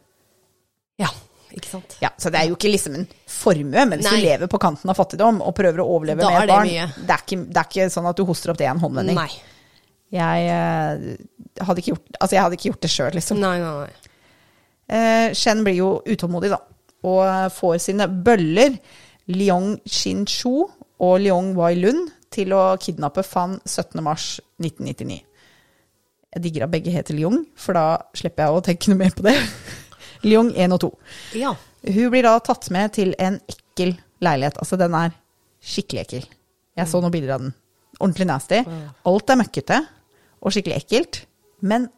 Ja, 1.01 1.09
ikke 1.53 1.69
sant. 1.69 1.95
Ja, 2.03 2.11
så 2.19 2.31
det 2.33 2.41
er 2.41 2.49
jo 2.51 2.57
ikke 2.57 2.71
liksom 2.73 2.97
en 2.99 3.07
formue, 3.29 3.85
men 3.85 4.01
hvis 4.01 4.09
Nei. 4.09 4.19
du 4.19 4.27
lever 4.27 4.51
på 4.51 4.59
kanten 4.61 4.91
av 4.91 4.99
fattigdom 4.99 5.39
og 5.45 5.55
prøver 5.57 5.83
å 5.83 5.87
overleve 5.95 6.25
Da 6.25 6.33
med 6.33 6.43
et 6.43 6.51
barn, 6.51 6.71
det 6.73 7.15
er, 7.15 7.23
ikke, 7.23 7.39
det 7.45 7.61
er 7.61 7.69
ikke 7.69 7.89
sånn 7.93 8.09
at 8.09 8.19
du 8.19 8.25
hoster 8.27 8.53
opp 8.53 8.59
det 8.59 8.67
i 8.67 8.71
en 8.73 8.81
håndvending. 8.83 9.19
Nei. 9.21 9.29
Jeg, 10.13 10.49
eh, 10.53 11.63
hadde 11.63 11.81
ikke 11.81 11.93
gjort, 11.95 12.17
altså 12.19 12.35
jeg 12.35 12.45
hadde 12.45 12.59
ikke 12.59 12.69
gjort 12.71 12.83
det 12.83 12.91
sjøl, 12.93 13.13
liksom. 13.17 13.39
Nei, 13.41 13.55
nei, 13.61 13.73
nei. 13.85 14.17
Eh, 14.93 15.27
Shen 15.37 15.63
blir 15.65 15.77
jo 15.77 15.89
utålmodig, 16.05 16.51
da, 16.53 16.59
og 17.03 17.51
får 17.53 17.79
sine 17.83 18.07
bøller, 18.07 18.77
Liong 19.31 19.77
Xin-Shu 19.87 20.65
og 21.03 21.13
Liong 21.23 21.53
Wai-Lun, 21.57 22.07
til 22.33 22.53
å 22.55 22.73
kidnappe 22.81 23.23
Fan 23.25 23.59
17. 23.61 24.01
mars 24.03 24.39
1999. 24.61 25.21
Jeg 26.33 26.43
digger 26.43 26.65
at 26.65 26.73
begge 26.73 26.93
heter 26.93 27.15
Liong, 27.15 27.43
for 27.55 27.77
da 27.77 27.85
slipper 28.17 28.47
jeg 28.47 28.57
å 28.57 28.63
tenke 28.65 28.89
noe 28.89 29.01
mer 29.03 29.13
på 29.13 29.25
det. 29.27 29.35
Liong 30.27 30.49
1 30.55 30.73
og 30.73 30.81
2. 30.87 30.89
Ja. 31.43 31.51
Hun 31.83 32.09
blir 32.13 32.25
da 32.25 32.37
tatt 32.41 32.69
med 32.73 32.95
til 32.95 33.13
en 33.21 33.37
ekkel 33.51 33.93
leilighet. 34.23 34.57
Altså, 34.63 34.79
den 34.79 34.95
er 34.97 35.13
skikkelig 35.63 36.05
ekkel. 36.05 36.25
Jeg 36.79 36.89
så 36.89 37.01
noen 37.03 37.13
bilder 37.13 37.35
av 37.35 37.43
den. 37.43 37.53
Ordentlig 37.99 38.27
nasty. 38.29 38.63
Alt 39.07 39.29
er 39.29 39.39
møkkete 39.43 39.79
og 40.41 40.55
skikkelig 40.55 40.79
ekkelt. 40.79 41.21
Men 41.61 41.89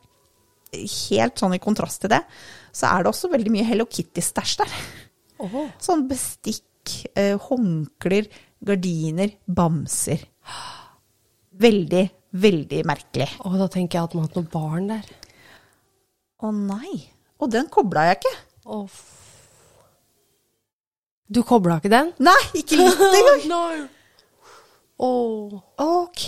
helt 0.76 1.40
sånn 1.40 1.56
i 1.56 1.62
kontrast 1.64 2.04
til 2.04 2.12
det, 2.12 2.20
så 2.76 2.90
er 2.92 3.06
det 3.06 3.12
også 3.14 3.30
veldig 3.32 3.54
mye 3.54 3.66
Hello 3.70 3.86
Kitty-stæsj 3.88 4.58
der. 4.62 4.74
Oh. 5.44 5.56
Sånn 5.84 6.06
bestikk, 6.10 6.98
eh, 7.16 7.36
håndklær, 7.48 8.28
gardiner, 8.66 9.32
bamser. 9.48 10.26
Veldig, 11.56 12.04
veldig 12.36 12.82
merkelig. 12.88 13.30
Åh, 13.48 13.56
da 13.62 13.68
tenker 13.72 14.00
jeg 14.02 14.10
at 14.10 14.16
man 14.18 14.26
har 14.26 14.32
hatt 14.32 14.40
noen 14.42 14.52
barn 14.52 14.90
der. 14.92 15.12
Å 16.44 16.52
nei. 16.56 16.96
Og 17.40 17.52
den 17.52 17.70
kobla 17.72 18.10
jeg 18.10 18.20
ikke. 18.20 18.36
Oh. 18.76 19.02
Du 21.32 21.42
kobla 21.48 21.80
ikke 21.80 21.92
den? 21.94 22.12
Nei, 22.24 22.40
ikke 22.60 22.78
litt 22.80 23.00
engang. 23.20 23.46
no. 23.50 23.62
Åh. 25.06 25.56
Ok, 25.84 26.24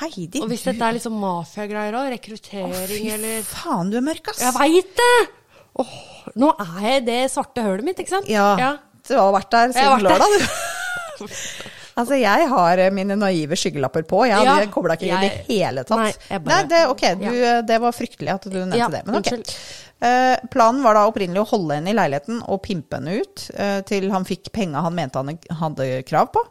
Heidi. 0.00 0.42
Og 0.42 0.50
hvis 0.50 0.66
dette 0.66 0.84
er 0.84 0.96
liksom 0.98 1.14
mafiagreier 1.20 1.96
òg, 1.96 2.10
rekruttering 2.12 3.06
eller 3.14 3.38
Fy 3.46 3.54
faen, 3.62 3.92
du 3.92 3.96
er 4.00 4.04
mørk, 4.04 4.32
ass. 4.32 4.42
Jeg 4.44 4.52
veit 4.58 4.90
det! 4.98 5.12
Åh, 5.76 5.96
nå 6.40 6.50
er 6.62 6.76
jeg 6.82 7.00
i 7.00 7.06
det 7.06 7.22
svarte 7.32 7.64
hølet 7.64 7.86
mitt, 7.86 8.02
ikke 8.02 8.16
sant? 8.18 8.28
Ja, 8.30 8.76
du 9.06 9.16
har 9.18 9.32
vært 9.36 9.50
der 9.54 9.74
siden 9.76 10.04
lørdag, 10.06 10.36
du. 10.36 11.26
altså, 12.00 12.18
jeg 12.18 12.48
har 12.50 12.82
eh, 12.82 12.92
mine 12.94 13.16
naive 13.18 13.58
skyggelapper 13.58 14.06
på. 14.08 14.24
Jeg 14.28 14.40
hadde 14.40 14.66
Ja, 14.66 14.70
kobla 14.72 14.96
ikke 14.98 15.10
i 15.10 15.18
det 15.22 15.32
hele 15.48 15.84
tatt. 15.86 16.02
Nei, 16.02 16.38
bare, 16.38 16.52
nei 16.52 16.70
det, 16.72 16.84
ok, 16.92 17.04
du, 17.20 17.26
ja. 17.28 17.58
det 17.66 17.80
var 17.82 17.96
fryktelig 17.96 18.32
at 18.34 18.48
du 18.48 18.56
nevnte 18.58 18.80
Ja, 18.80 18.88
det. 18.92 19.02
Men 19.06 19.20
ok. 19.20 19.32
unnskyld. 19.32 19.52
Uh, 19.96 20.36
planen 20.52 20.82
var 20.84 20.92
da 20.92 21.06
opprinnelig 21.08 21.40
å 21.40 21.48
holde 21.54 21.78
henne 21.78 21.88
i 21.88 21.96
leiligheten 21.96 22.42
og 22.52 22.58
pimpe 22.66 22.98
henne 22.98 23.14
ut 23.16 23.46
uh, 23.56 23.78
til 23.88 24.10
han 24.12 24.26
fikk 24.28 24.50
penga 24.52 24.82
han 24.84 24.92
mente 24.92 25.22
han 25.22 25.38
hadde 25.62 25.86
krav 26.08 26.28
på. 26.34 26.42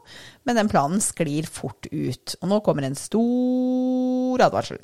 Men 0.49 0.57
den 0.61 0.71
planen 0.71 1.03
sklir 1.03 1.49
fort 1.49 1.85
ut. 1.91 2.37
Og 2.41 2.49
nå 2.49 2.61
kommer 2.65 2.87
en 2.87 2.97
stor 2.97 4.45
advarsel. 4.47 4.81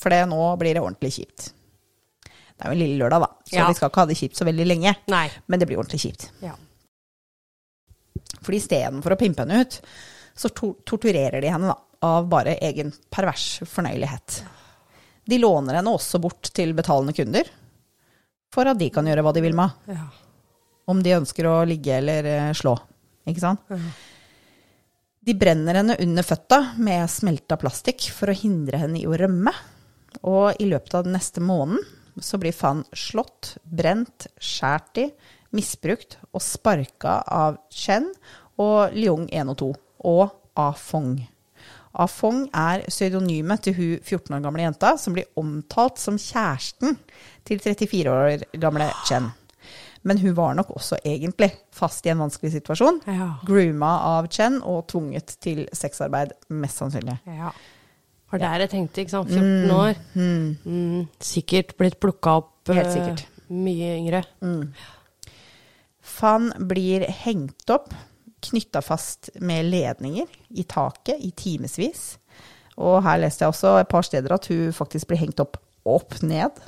For 0.00 0.14
det 0.14 0.22
nå 0.30 0.44
blir 0.60 0.78
det 0.78 0.84
ordentlig 0.84 1.16
kjipt. 1.18 1.50
Det 2.60 2.66
er 2.68 2.74
jo 2.74 2.76
en 2.76 2.82
lille 2.82 2.98
lørdag, 3.00 3.22
da, 3.24 3.28
så 3.48 3.56
Ja. 3.56 3.66
vi 3.70 3.74
skal 3.78 3.88
ikke 3.88 4.00
ha 4.02 4.06
det 4.10 4.16
kjipt 4.20 4.36
så 4.36 4.44
veldig 4.44 4.66
lenge. 4.68 4.92
Nei. 5.08 5.30
Men 5.48 5.58
det 5.62 5.66
blir 5.70 5.78
ordentlig 5.80 6.00
kjipt. 6.02 6.26
Ja. 6.44 6.52
For 8.44 8.52
istedenfor 8.56 9.14
å 9.14 9.18
pimpe 9.20 9.44
henne 9.46 9.62
ut, 9.64 9.78
så 10.36 10.50
to 10.54 10.74
torturerer 10.88 11.40
de 11.40 11.48
henne 11.52 11.70
da, 11.72 11.76
av 12.06 12.28
bare 12.28 12.58
egen 12.60 12.92
pervers 13.12 13.60
fornøyelighet. 13.68 14.42
De 15.28 15.38
låner 15.40 15.78
henne 15.80 15.92
også 15.92 16.20
bort 16.20 16.50
til 16.56 16.72
betalende 16.76 17.14
kunder, 17.16 17.48
for 18.52 18.68
at 18.70 18.78
de 18.80 18.90
kan 18.92 19.06
gjøre 19.08 19.24
hva 19.24 19.32
de 19.36 19.42
vil 19.44 19.56
med 19.56 19.72
henne. 19.86 19.96
Ja. 19.96 20.28
Om 20.90 21.02
de 21.04 21.16
ønsker 21.16 21.46
å 21.46 21.58
ligge 21.68 21.96
eller 22.00 22.26
eh, 22.26 22.52
slå. 22.56 22.72
Ikke 23.28 23.40
sant? 23.44 23.60
De 25.22 25.34
brenner 25.38 25.76
henne 25.78 25.96
under 26.02 26.24
føtta 26.26 26.58
med 26.82 27.04
smelta 27.12 27.56
plastikk 27.60 28.08
for 28.16 28.32
å 28.32 28.34
hindre 28.34 28.80
henne 28.80 28.98
i 28.98 29.06
å 29.06 29.14
rømme. 29.20 29.52
Og 30.26 30.56
i 30.58 30.66
løpet 30.66 30.96
av 30.98 31.04
den 31.06 31.14
neste 31.14 31.40
måneden 31.44 31.84
så 32.20 32.38
blir 32.40 32.54
Fan 32.56 32.84
slått, 32.92 33.56
brent, 33.64 34.28
skåret 34.40 35.02
i, 35.02 35.08
misbrukt 35.56 36.18
og 36.30 36.42
sparka 36.44 37.20
av 37.26 37.58
Chen 37.74 38.06
og 38.60 38.94
Leung 38.94 39.26
1 39.32 39.50
og 39.50 39.58
2 39.62 39.70
og 40.10 40.24
Afong. 40.60 41.18
Afong 42.00 42.44
er 42.54 42.84
pseudonymet 42.86 43.64
til 43.66 43.74
hun 43.74 43.96
14 43.98 44.36
år 44.36 44.44
gamle 44.44 44.62
jenta 44.62 44.94
som 45.00 45.16
blir 45.16 45.26
omtalt 45.40 45.98
som 45.98 46.18
kjæresten 46.20 46.96
til 47.48 47.58
34 47.58 48.14
år 48.14 48.46
gamle 48.62 48.86
Chen. 49.08 49.32
Men 50.02 50.20
hun 50.22 50.36
var 50.36 50.54
nok 50.56 50.70
også 50.70 50.96
egentlig 51.04 51.50
fast 51.76 52.06
i 52.06 52.12
en 52.12 52.22
vanskelig 52.22 52.54
situasjon. 52.54 53.02
Ja. 53.10 53.34
Grooma 53.44 53.90
av 54.14 54.30
Chen 54.32 54.60
og 54.62 54.86
tvunget 54.88 55.34
til 55.44 55.66
sexarbeid, 55.76 56.32
mest 56.48 56.80
sannsynlig. 56.80 57.18
Ja. 57.26 57.52
Var 58.30 58.42
der 58.42 58.64
jeg 58.64 58.70
tenkte, 58.70 59.02
ikke 59.02 59.16
sant. 59.16 59.32
14 59.34 59.74
år. 59.74 60.00
Mm, 60.14 61.08
sikkert 61.18 61.74
blitt 61.80 61.98
plukka 62.02 62.36
opp 62.42 62.70
Helt 62.70 62.92
sikkert. 62.92 63.24
Uh, 63.26 63.56
mye 63.64 63.94
yngre. 63.96 64.22
Fan 66.00 66.50
blir 66.70 67.06
hengt 67.24 67.72
opp, 67.72 67.90
knytta 68.46 68.82
fast 68.84 69.32
med 69.42 69.66
ledninger 69.68 70.30
i 70.54 70.64
taket 70.68 71.18
i 71.26 71.32
timevis. 71.36 72.04
Og 72.80 73.00
her 73.04 73.18
leste 73.20 73.44
jeg 73.44 73.52
også 73.52 73.74
et 73.80 73.90
par 73.90 74.06
steder 74.06 74.36
at 74.36 74.46
hun 74.52 74.70
faktisk 74.76 75.10
blir 75.10 75.20
hengt 75.20 75.42
opp 75.42 75.58
opp 75.88 76.20
ned. 76.22 76.60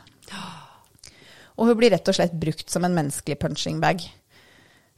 Og 1.60 1.68
hun 1.68 1.78
blir 1.78 1.92
rett 1.92 2.08
og 2.08 2.16
slett 2.16 2.34
brukt 2.40 2.72
som 2.72 2.84
en 2.86 2.96
menneskelig 2.96 3.38
punching 3.40 3.80
bag. 3.82 4.02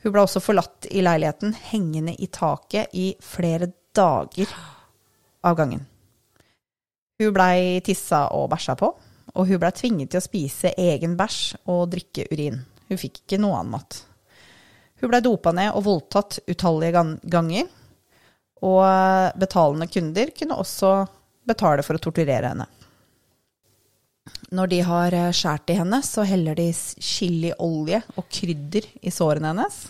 Hun 0.04 0.12
ble 0.14 0.23
også 0.23 0.42
forlatt 0.44 0.88
i 0.92 1.02
leiligheten, 1.02 1.54
hengende 1.71 2.14
i 2.21 2.28
taket 2.33 2.92
i 2.94 3.11
flere 3.25 3.71
dager 3.97 4.50
av 5.44 5.59
gangen. 5.59 5.85
Hun 7.21 7.35
blei 7.35 7.80
tissa 7.87 8.26
og 8.35 8.49
bæsja 8.50 8.75
på, 8.78 8.90
og 9.35 9.49
hun 9.49 9.61
blei 9.62 9.71
tvinget 9.75 10.11
til 10.11 10.21
å 10.21 10.25
spise 10.25 10.75
egen 10.78 11.14
bæsj 11.18 11.68
og 11.71 11.87
drikke 11.92 12.26
urin. 12.33 12.59
Hun 12.88 13.00
fikk 13.00 13.23
ikke 13.23 13.40
noe 13.42 13.61
annen 13.61 13.76
mat. 13.76 14.00
Hun 15.00 15.11
blei 15.12 15.23
dopa 15.25 15.52
ned 15.54 15.73
og 15.75 15.85
voldtatt 15.87 16.40
utallige 16.50 17.04
ganger, 17.30 17.68
og 18.64 18.80
eh, 18.87 19.35
betalende 19.38 19.90
kunder 19.92 20.33
kunne 20.35 20.59
også 20.59 20.94
betale 21.44 21.85
for 21.85 21.99
å 21.99 22.02
torturere 22.02 22.54
henne. 22.54 22.66
Når 24.54 24.71
de 24.71 24.78
har 24.87 25.12
skåret 25.12 25.37
skjært 25.37 25.73
i 25.73 25.76
henne, 25.78 25.99
så 26.02 26.25
heller 26.26 26.56
de 26.56 26.68
chiliolje 26.73 28.00
og 28.16 28.28
krydder 28.33 28.87
i 29.02 29.12
sårene 29.12 29.50
hennes. 29.50 29.80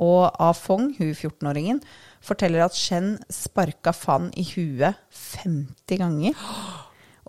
Og 0.00 0.30
Ah 0.40 0.54
Fong, 0.56 0.92
hun 0.98 1.12
14-åringen, 1.12 1.80
forteller 2.20 2.64
at 2.66 2.76
Shen 2.76 3.14
sparka 3.32 3.92
Fan 3.96 4.30
i 4.36 4.44
huet 4.54 4.98
50 5.42 5.98
ganger, 6.00 6.36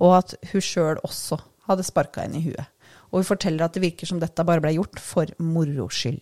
og 0.02 0.18
at 0.18 0.36
hun 0.52 0.62
sjøl 0.62 1.00
også 1.06 1.40
hadde 1.70 1.86
sparka 1.88 2.26
henne 2.26 2.40
i 2.42 2.46
huet. 2.50 2.68
Og 3.12 3.20
hun 3.22 3.28
forteller 3.28 3.66
at 3.66 3.74
det 3.76 3.84
virker 3.84 4.08
som 4.08 4.20
dette 4.20 4.44
bare 4.48 4.64
ble 4.64 4.74
gjort 4.78 5.00
for 5.04 5.32
moro 5.40 5.88
skyld. 5.92 6.22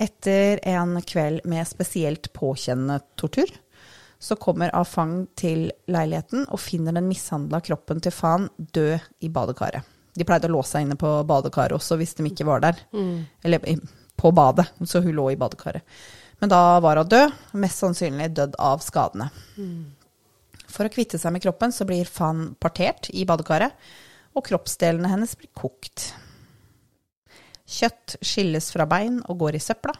Etter 0.00 0.58
en 0.66 0.96
kveld 1.06 1.44
med 1.46 1.66
spesielt 1.70 2.32
påkjennende 2.34 2.98
tortur, 3.20 3.50
så 4.18 4.36
kommer 4.40 4.72
Afang 4.74 5.26
til 5.38 5.68
leiligheten 5.90 6.46
og 6.48 6.60
finner 6.62 6.96
den 6.96 7.06
mishandla 7.10 7.60
kroppen 7.62 8.00
til 8.02 8.14
Fan 8.14 8.48
død 8.74 8.98
i 9.22 9.28
badekaret. 9.30 9.84
De 10.14 10.24
pleide 10.26 10.48
å 10.48 10.54
låse 10.54 10.70
seg 10.76 10.86
inne 10.86 10.96
på 10.98 11.10
badekaret 11.28 11.74
også 11.76 11.96
hvis 12.00 12.14
de 12.18 12.26
ikke 12.30 12.46
var 12.48 12.60
der. 12.64 12.78
Eller 13.44 13.58
i- 13.68 13.78
på 14.16 14.30
badet, 14.34 14.66
så 14.86 15.02
hun 15.04 15.14
lå 15.16 15.30
i 15.32 15.38
badekaret. 15.40 15.82
Men 16.42 16.50
da 16.50 16.80
var 16.80 16.98
hun 17.00 17.08
død, 17.08 17.36
mest 17.62 17.82
sannsynlig 17.82 18.30
dødd 18.36 18.56
av 18.58 18.82
skadene. 18.84 19.30
For 20.74 20.86
å 20.86 20.92
kvitte 20.92 21.20
seg 21.20 21.34
med 21.34 21.44
kroppen 21.44 21.72
så 21.72 21.86
blir 21.86 22.08
Fan 22.10 22.54
partert 22.60 23.10
i 23.14 23.24
badekaret, 23.28 23.72
og 24.34 24.42
kroppsdelene 24.48 25.10
hennes 25.12 25.36
blir 25.38 25.52
kokt. 25.54 26.10
Kjøtt 27.64 28.16
skilles 28.20 28.66
fra 28.74 28.86
bein 28.90 29.20
og 29.30 29.38
går 29.44 29.56
i 29.56 29.62
søpla. 29.62 29.94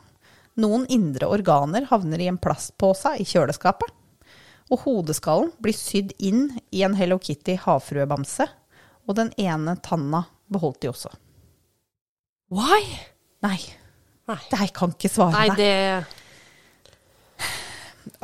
Noen 0.61 0.85
indre 0.92 1.30
organer 1.30 1.87
havner 1.90 2.21
i 2.23 2.28
en 2.30 2.38
plastpose 2.38 3.14
i 3.18 3.26
kjøleskapet. 3.26 3.88
Og 4.73 4.80
hodeskallen 4.87 5.52
blir 5.62 5.76
sydd 5.76 6.14
inn 6.18 6.49
i 6.73 6.83
en 6.87 6.97
Hello 6.99 7.18
Kitty 7.23 7.56
havfruebamse, 7.61 8.47
og 9.04 9.18
den 9.18 9.30
ene 9.38 9.76
tanna 9.85 10.25
beholdt 10.50 10.80
de 10.83 10.90
også. 10.90 11.11
Why? 12.54 12.80
Nei, 13.44 13.59
Nei. 14.31 14.38
Det 14.50 14.61
jeg 14.62 14.73
kan 14.76 14.95
ikke 14.95 15.11
svare 15.12 15.33
Nei, 15.37 15.49
deg. 15.52 15.59
det 15.61 16.23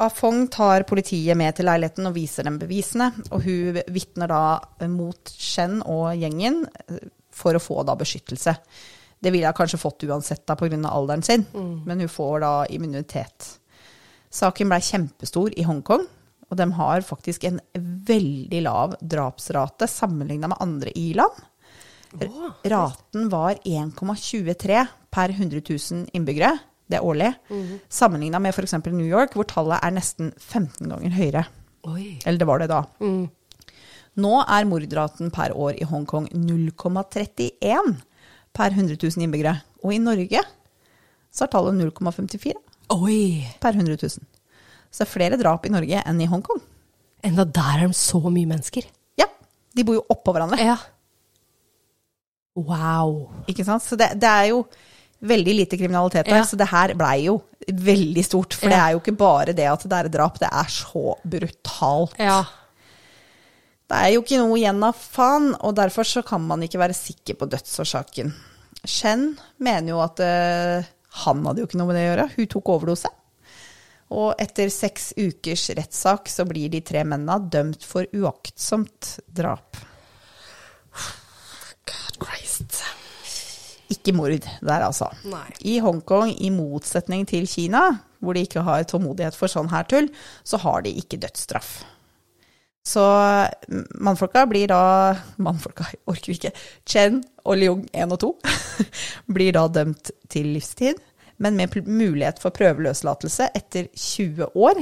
Afong 0.01 0.47
tar 0.53 0.85
politiet 0.89 1.37
med 1.37 1.57
til 1.57 1.67
leiligheten 1.69 2.09
og 2.09 2.15
viser 2.17 2.45
dem 2.47 2.59
bevisene. 2.61 3.11
Og 3.33 3.45
hun 3.45 3.81
vitner 3.93 4.29
da 4.31 4.87
mot 4.89 5.33
Chen 5.37 5.81
og 5.85 6.17
gjengen 6.21 6.63
eh, 6.87 7.09
for 7.33 7.57
å 7.57 7.63
få 7.63 7.83
da 7.89 7.95
beskyttelse. 8.01 8.55
Det 9.21 9.33
ville 9.33 9.49
hun 9.49 9.57
kanskje 9.57 9.81
fått 9.81 10.05
uansett 10.09 10.47
da 10.49 10.57
pga. 10.57 10.79
alderen 10.89 11.23
sin, 11.23 11.45
men 11.53 12.01
hun 12.01 12.09
får 12.09 12.41
da 12.41 12.53
immunitet. 12.73 13.61
Saken 14.33 14.71
blei 14.71 14.81
kjempestor 14.81 15.53
i 15.59 15.67
Hongkong, 15.69 16.07
og 16.49 16.57
de 16.57 16.67
har 16.79 17.05
faktisk 17.05 17.45
en 17.45 17.61
veldig 18.09 18.63
lav 18.65 18.95
drapsrate 19.01 19.89
sammenligna 19.91 20.49
med 20.49 20.63
andre 20.65 20.91
i-land. 20.97 21.37
Raten 22.71 23.29
var 23.31 23.59
1,23 23.65 24.87
per 25.11 25.33
100 25.37 25.63
000 25.63 26.09
innbyggere. 26.17 26.53
Det 26.91 26.99
er 26.99 27.07
årlig. 27.07 27.31
Sammenligna 27.89 28.41
med 28.43 28.55
f.eks. 28.55 28.75
New 28.91 29.07
York, 29.07 29.37
hvor 29.39 29.47
tallet 29.47 29.79
er 29.83 29.95
nesten 29.95 30.33
15 30.39 30.91
ganger 30.91 31.15
høyere. 31.15 31.45
Oi. 31.87 32.19
Eller 32.27 32.41
det 32.43 32.49
var 32.49 32.59
det 32.61 32.71
da. 32.73 32.83
Nå 34.21 34.33
er 34.43 34.67
mordraten 34.69 35.31
per 35.33 35.55
år 35.55 35.79
i 35.79 35.87
Hongkong 35.87 36.27
0,31 36.35 37.95
per 38.53 38.75
100 38.75 38.99
000 38.99 39.23
innbyggere. 39.25 39.55
Og 39.85 39.95
i 39.95 40.03
Norge 40.03 40.43
så 41.31 41.47
er 41.47 41.53
tallet 41.53 41.79
0,54 41.79 42.59
Oi. 42.97 43.47
per 43.63 43.79
100 43.79 43.95
000. 44.03 44.27
Så 44.91 45.05
det 45.05 45.07
er 45.07 45.13
flere 45.13 45.39
drap 45.39 45.67
i 45.69 45.71
Norge 45.73 46.03
enn 46.03 46.21
i 46.21 46.27
Hongkong. 46.29 46.59
Enda 47.23 47.45
der 47.47 47.85
er 47.85 47.87
de 47.87 47.95
så 47.95 48.19
mye 48.27 48.49
mennesker. 48.51 48.89
Ja, 49.21 49.29
de 49.77 49.85
bor 49.87 50.01
jo 50.01 50.09
oppå 50.11 50.35
hverandre. 50.35 50.59
Ja. 50.59 50.75
Wow. 52.59 53.29
Ikke 53.51 53.65
sant? 53.67 53.85
Så 53.85 53.97
det, 53.99 54.13
det 54.21 54.29
er 54.31 54.49
jo 54.51 54.65
veldig 55.21 55.55
lite 55.55 55.77
kriminalitet 55.77 56.27
der, 56.27 56.41
Ja. 56.41 56.45
så 56.49 56.57
det 56.57 56.71
her 56.71 56.95
blei 56.97 57.27
jo 57.27 57.41
veldig 57.69 58.25
stort. 58.25 58.55
For 58.57 58.73
det 58.73 58.79
er 58.79 58.95
jo 58.95 59.03
ikke 59.03 59.17
bare 59.21 59.53
det 59.53 59.67
at 59.69 59.85
det 59.85 59.99
er 59.99 60.09
drap, 60.09 60.39
det 60.41 60.49
er 60.49 60.71
så 60.73 61.17
brutalt. 61.23 62.17
Ja. 62.19 62.43
Det 63.91 63.99
er 63.99 64.13
jo 64.15 64.23
ikke 64.23 64.39
noe 64.39 64.57
igjen 64.59 64.83
av 64.87 64.95
faen, 64.95 65.51
og 65.61 65.75
derfor 65.77 66.07
så 66.07 66.23
kan 66.27 66.43
man 66.47 66.63
ikke 66.63 66.79
være 66.81 66.95
sikker 66.97 67.37
på 67.37 67.49
dødsårsaken. 67.51 68.33
Chen 68.87 69.37
mener 69.59 69.93
jo 69.93 70.01
at 70.01 70.21
uh, 70.25 70.87
han 71.27 71.43
hadde 71.45 71.61
jo 71.61 71.67
ikke 71.69 71.81
noe 71.81 71.91
med 71.91 71.99
det 71.99 72.05
å 72.07 72.11
gjøre, 72.13 72.29
hun 72.37 72.47
tok 72.55 72.71
overdose. 72.77 73.11
Og 74.11 74.41
etter 74.43 74.71
seks 74.75 75.13
ukers 75.19 75.69
rettssak 75.77 76.31
så 76.33 76.47
blir 76.49 76.71
de 76.73 76.81
tre 76.87 77.05
mennene 77.07 77.51
dømt 77.51 77.85
for 77.87 78.09
uaktsomt 78.17 79.19
drap. 79.27 79.77
Christ. 82.23 82.81
Ikke 83.91 84.15
mord 84.15 84.37
der, 84.39 84.85
altså. 84.87 85.09
Nei. 85.27 85.49
I 85.67 85.79
Hongkong, 85.83 86.31
i 86.39 86.53
motsetning 86.55 87.27
til 87.29 87.49
Kina, 87.51 87.89
hvor 88.21 88.37
de 88.37 88.45
ikke 88.47 88.63
har 88.67 88.85
tålmodighet 88.87 89.37
for 89.39 89.51
sånn 89.51 89.71
her 89.73 89.89
tull, 89.91 90.11
så 90.47 90.61
har 90.63 90.85
de 90.87 90.93
ikke 91.01 91.19
dødsstraff. 91.21 91.81
Så 92.87 93.03
mm, 93.69 93.87
mannfolka 94.01 94.47
blir 94.49 94.71
da 94.71 94.83
Mannfolka, 95.45 95.89
jeg 95.93 96.01
orker 96.11 96.35
ikke. 96.37 96.53
Chen 96.89 97.21
og 97.45 97.59
Leung 97.61 97.85
1 97.93 98.15
og 98.15 98.23
2 98.23 98.31
blir 99.35 99.57
da 99.57 99.67
dømt 99.73 100.13
til 100.33 100.53
livstid, 100.55 101.01
men 101.41 101.57
med 101.57 101.77
mulighet 101.89 102.41
for 102.43 102.55
prøveløslatelse 102.55 103.51
etter 103.57 103.89
20 103.97 104.53
år. 104.55 104.81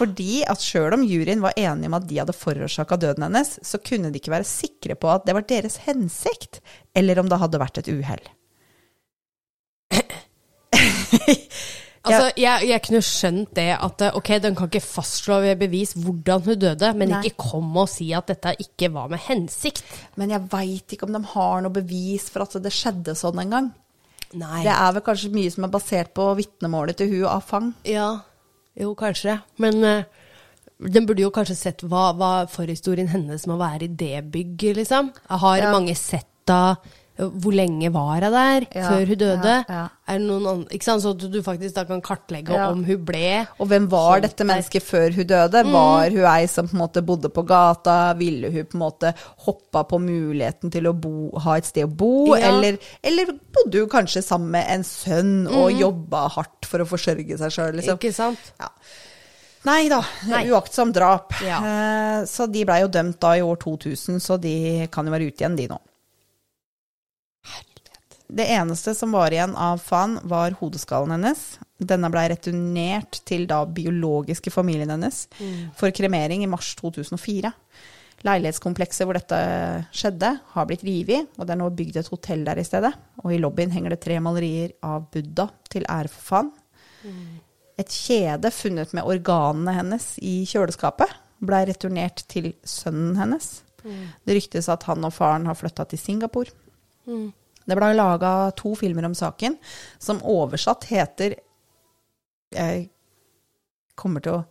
Fordi 0.00 0.40
at 0.48 0.64
sjøl 0.64 0.96
om 0.96 1.04
juryen 1.04 1.42
var 1.44 1.56
enige 1.60 1.90
om 1.90 1.98
at 1.98 2.06
de 2.08 2.20
hadde 2.22 2.36
forårsaka 2.36 2.96
døden 3.00 3.26
hennes, 3.26 3.58
så 3.66 3.80
kunne 3.84 4.08
de 4.08 4.20
ikke 4.20 4.32
være 4.32 4.48
sikre 4.48 4.96
på 4.96 5.10
at 5.12 5.26
det 5.28 5.36
var 5.36 5.44
deres 5.48 5.76
hensikt, 5.84 6.62
eller 6.96 7.20
om 7.20 7.28
det 7.28 7.40
hadde 7.42 7.60
vært 7.60 7.82
et 7.82 7.92
uhell. 7.92 8.24
Altså, 12.00 12.30
jeg, 12.40 12.64
jeg 12.64 12.80
kunne 12.80 13.00
skjønt 13.04 13.50
det 13.58 13.66
at 13.74 14.02
eh, 14.06 14.14
ok, 14.16 14.30
den 14.40 14.54
kan 14.56 14.70
ikke 14.70 14.80
fastslå 14.80 15.36
ved 15.44 15.58
bevis 15.60 15.90
hvordan 16.00 16.40
hun 16.46 16.56
døde, 16.62 16.88
men 16.96 17.12
Nei. 17.12 17.18
ikke 17.28 17.44
kom 17.50 17.76
og 17.76 17.90
si 17.92 18.06
at 18.16 18.30
dette 18.30 18.54
ikke 18.64 18.88
var 18.94 19.10
med 19.12 19.20
hensikt. 19.26 19.84
Men 20.16 20.32
jeg 20.32 20.48
veit 20.48 20.94
ikke 20.96 21.04
om 21.04 21.12
de 21.12 21.20
har 21.34 21.60
noe 21.60 21.74
bevis 21.76 22.30
for 22.32 22.46
at 22.46 22.56
det 22.64 22.72
skjedde 22.72 23.12
sånn 23.20 23.42
en 23.44 23.52
gang. 23.52 23.68
Nei. 24.40 24.62
Det 24.64 24.72
er 24.72 24.96
vel 24.96 25.04
kanskje 25.04 25.32
mye 25.34 25.52
som 25.52 25.68
er 25.68 25.74
basert 25.74 26.14
på 26.16 26.30
vitnemålet 26.38 27.02
til 27.02 27.12
hun 27.12 27.28
av 27.34 27.44
Fang. 27.44 27.72
Ja, 27.84 28.08
jo, 28.80 28.94
kanskje. 28.98 29.38
Men 29.62 29.84
eh, 29.84 30.04
den 30.80 31.06
burde 31.06 31.22
jo 31.26 31.30
kanskje 31.34 31.56
sett 31.58 31.82
hva, 31.84 32.10
hva 32.16 32.32
forhistorien 32.50 33.10
hennes 33.12 33.46
må 33.50 33.58
være 33.60 33.84
i 33.88 33.94
det 34.00 34.24
bygget, 34.32 34.76
liksom. 34.80 35.12
Har 35.28 35.58
Ja. 35.58 35.72
mange 35.72 35.94
sett 35.98 36.26
da 36.48 36.76
hvor 37.28 37.52
lenge 37.52 37.90
var 37.92 38.20
hun 38.24 38.32
der 38.32 38.66
Ja, 38.74 38.88
før 38.90 39.06
hun 39.10 39.18
døde? 39.20 39.54
ja, 39.60 39.64
ja. 39.68 39.88
Er 40.10 40.18
det 40.18 40.26
noen 40.26 40.46
andre, 40.50 40.68
ikke 40.74 40.86
sant? 40.88 41.02
Så 41.04 41.10
at 41.14 41.24
du 41.30 41.38
faktisk 41.46 41.74
da 41.76 41.84
kan 41.86 42.00
kartlegge 42.02 42.50
Ja. 42.56 42.70
om 42.72 42.80
hun 42.84 43.04
ble 43.06 43.46
Og 43.60 43.68
hvem 43.70 43.88
var 43.92 44.16
så, 44.18 44.22
dette 44.24 44.44
mennesket 44.48 44.82
før 44.82 45.14
hun 45.14 45.26
døde? 45.26 45.62
Mm. 45.64 45.72
Var 45.72 46.10
hun 46.16 46.24
ei 46.32 46.46
som 46.50 46.66
på 46.66 46.74
en 46.74 46.82
måte 46.82 47.02
bodde 47.06 47.28
på 47.30 47.44
gata? 47.46 47.98
Ville 48.18 48.50
hun 48.50 48.64
på 48.66 48.74
en 48.78 48.82
måte 48.86 49.12
hoppa 49.46 49.84
på 49.84 50.00
muligheten 50.02 50.70
til 50.72 50.88
å 50.90 50.94
bo, 50.98 51.30
ha 51.38 51.56
et 51.56 51.64
sted 51.68 51.84
å 51.86 51.92
bo? 51.94 52.34
Ja. 52.36 52.48
Eller, 52.50 52.78
eller 53.02 53.26
bodde 53.54 53.84
hun 53.84 53.88
kanskje 53.88 54.22
sammen 54.26 54.50
med 54.50 54.66
en 54.68 54.82
sønn 54.82 55.46
og 55.46 55.70
jobba 55.78 56.28
hardt 56.28 56.66
for 56.66 56.80
å 56.82 56.88
forsørge 56.90 57.38
seg 57.38 57.50
sjøl? 57.54 57.72
Liksom? 57.78 57.94
Mm. 57.96 58.02
Ikke 58.02 58.14
sant? 58.14 58.52
Ja. 58.58 58.68
Nei 59.68 59.88
da, 59.92 60.00
Nei. 60.26 60.46
uaktsomt 60.48 60.94
drap. 60.96 61.34
Ja. 61.44 61.58
Eh, 61.60 62.24
så 62.24 62.46
de 62.50 62.62
blei 62.64 62.78
jo 62.80 62.88
dømt 62.88 63.18
da 63.20 63.34
i 63.36 63.42
år 63.44 63.58
2000, 63.60 64.16
så 64.18 64.38
de 64.40 64.88
kan 64.90 65.04
jo 65.04 65.12
være 65.12 65.26
ute 65.28 65.44
igjen, 65.44 65.56
de 65.58 65.66
nå. 65.68 65.76
Det 68.30 68.46
eneste 68.54 68.94
som 68.94 69.12
var 69.12 69.34
igjen 69.34 69.56
av 69.58 69.80
Fan, 69.82 70.18
var 70.22 70.54
hodeskallen 70.60 71.16
hennes. 71.16 71.40
Denne 71.80 72.10
blei 72.12 72.28
returnert 72.30 73.22
til 73.26 73.46
da 73.50 73.64
biologiske 73.66 74.52
familien 74.54 74.92
hennes 74.92 75.24
for 75.78 75.90
kremering 75.96 76.44
i 76.44 76.50
mars 76.50 76.74
2004. 76.78 77.50
Leilighetskomplekset 78.28 79.08
hvor 79.08 79.16
dette 79.16 79.38
skjedde, 79.96 80.34
har 80.52 80.66
blitt 80.68 80.84
revet, 80.84 81.30
og 81.38 81.46
det 81.46 81.54
er 81.54 81.60
nå 81.62 81.70
bygd 81.72 82.02
et 82.02 82.10
hotell 82.12 82.44
der 82.44 82.60
i 82.60 82.66
stedet. 82.68 82.92
Og 83.24 83.32
i 83.32 83.40
lobbyen 83.40 83.72
henger 83.72 83.94
det 83.94 84.02
tre 84.04 84.18
malerier 84.20 84.74
av 84.84 85.08
Buddha 85.12 85.48
til 85.72 85.88
ære 85.88 86.12
for 86.12 86.26
Fan. 86.28 86.52
Et 87.80 87.88
kjede 87.88 88.50
funnet 88.52 88.92
med 88.92 89.08
organene 89.08 89.72
hennes 89.72 90.12
i 90.20 90.42
kjøleskapet 90.44 91.16
blei 91.40 91.64
returnert 91.64 92.26
til 92.28 92.52
sønnen 92.68 93.16
hennes. 93.16 93.62
Det 94.26 94.36
ryktes 94.36 94.68
at 94.68 94.84
han 94.84 95.04
og 95.08 95.14
faren 95.16 95.48
har 95.48 95.56
flytta 95.56 95.86
til 95.88 95.98
Singapore. 95.98 96.52
Det 97.70 97.78
ble 97.78 97.92
laga 97.94 98.50
to 98.58 98.74
filmer 98.78 99.06
om 99.06 99.14
saken, 99.16 99.56
som 100.02 100.22
oversatt 100.26 100.88
heter 100.90 101.38
Jeg 102.50 102.88
kommer 103.94 104.24
til 104.24 104.40
å 104.40 104.44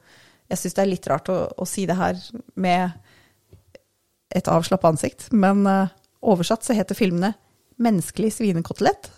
Jeg 0.49 0.61
syns 0.61 0.77
det 0.77 0.83
er 0.83 0.91
litt 0.93 1.07
rart 1.11 1.29
å, 1.29 1.37
å 1.51 1.65
si 1.67 1.85
det 1.85 1.97
her 1.99 2.17
med 2.55 2.95
et 4.33 4.47
avslappa 4.49 4.89
ansikt, 4.89 5.27
men 5.33 5.61
uh, 5.65 5.89
oversatt 6.21 6.65
så 6.65 6.73
heter 6.77 6.97
filmene 6.97 7.33
'Menneskelig 7.79 8.33
svinekotelett' 8.35 9.09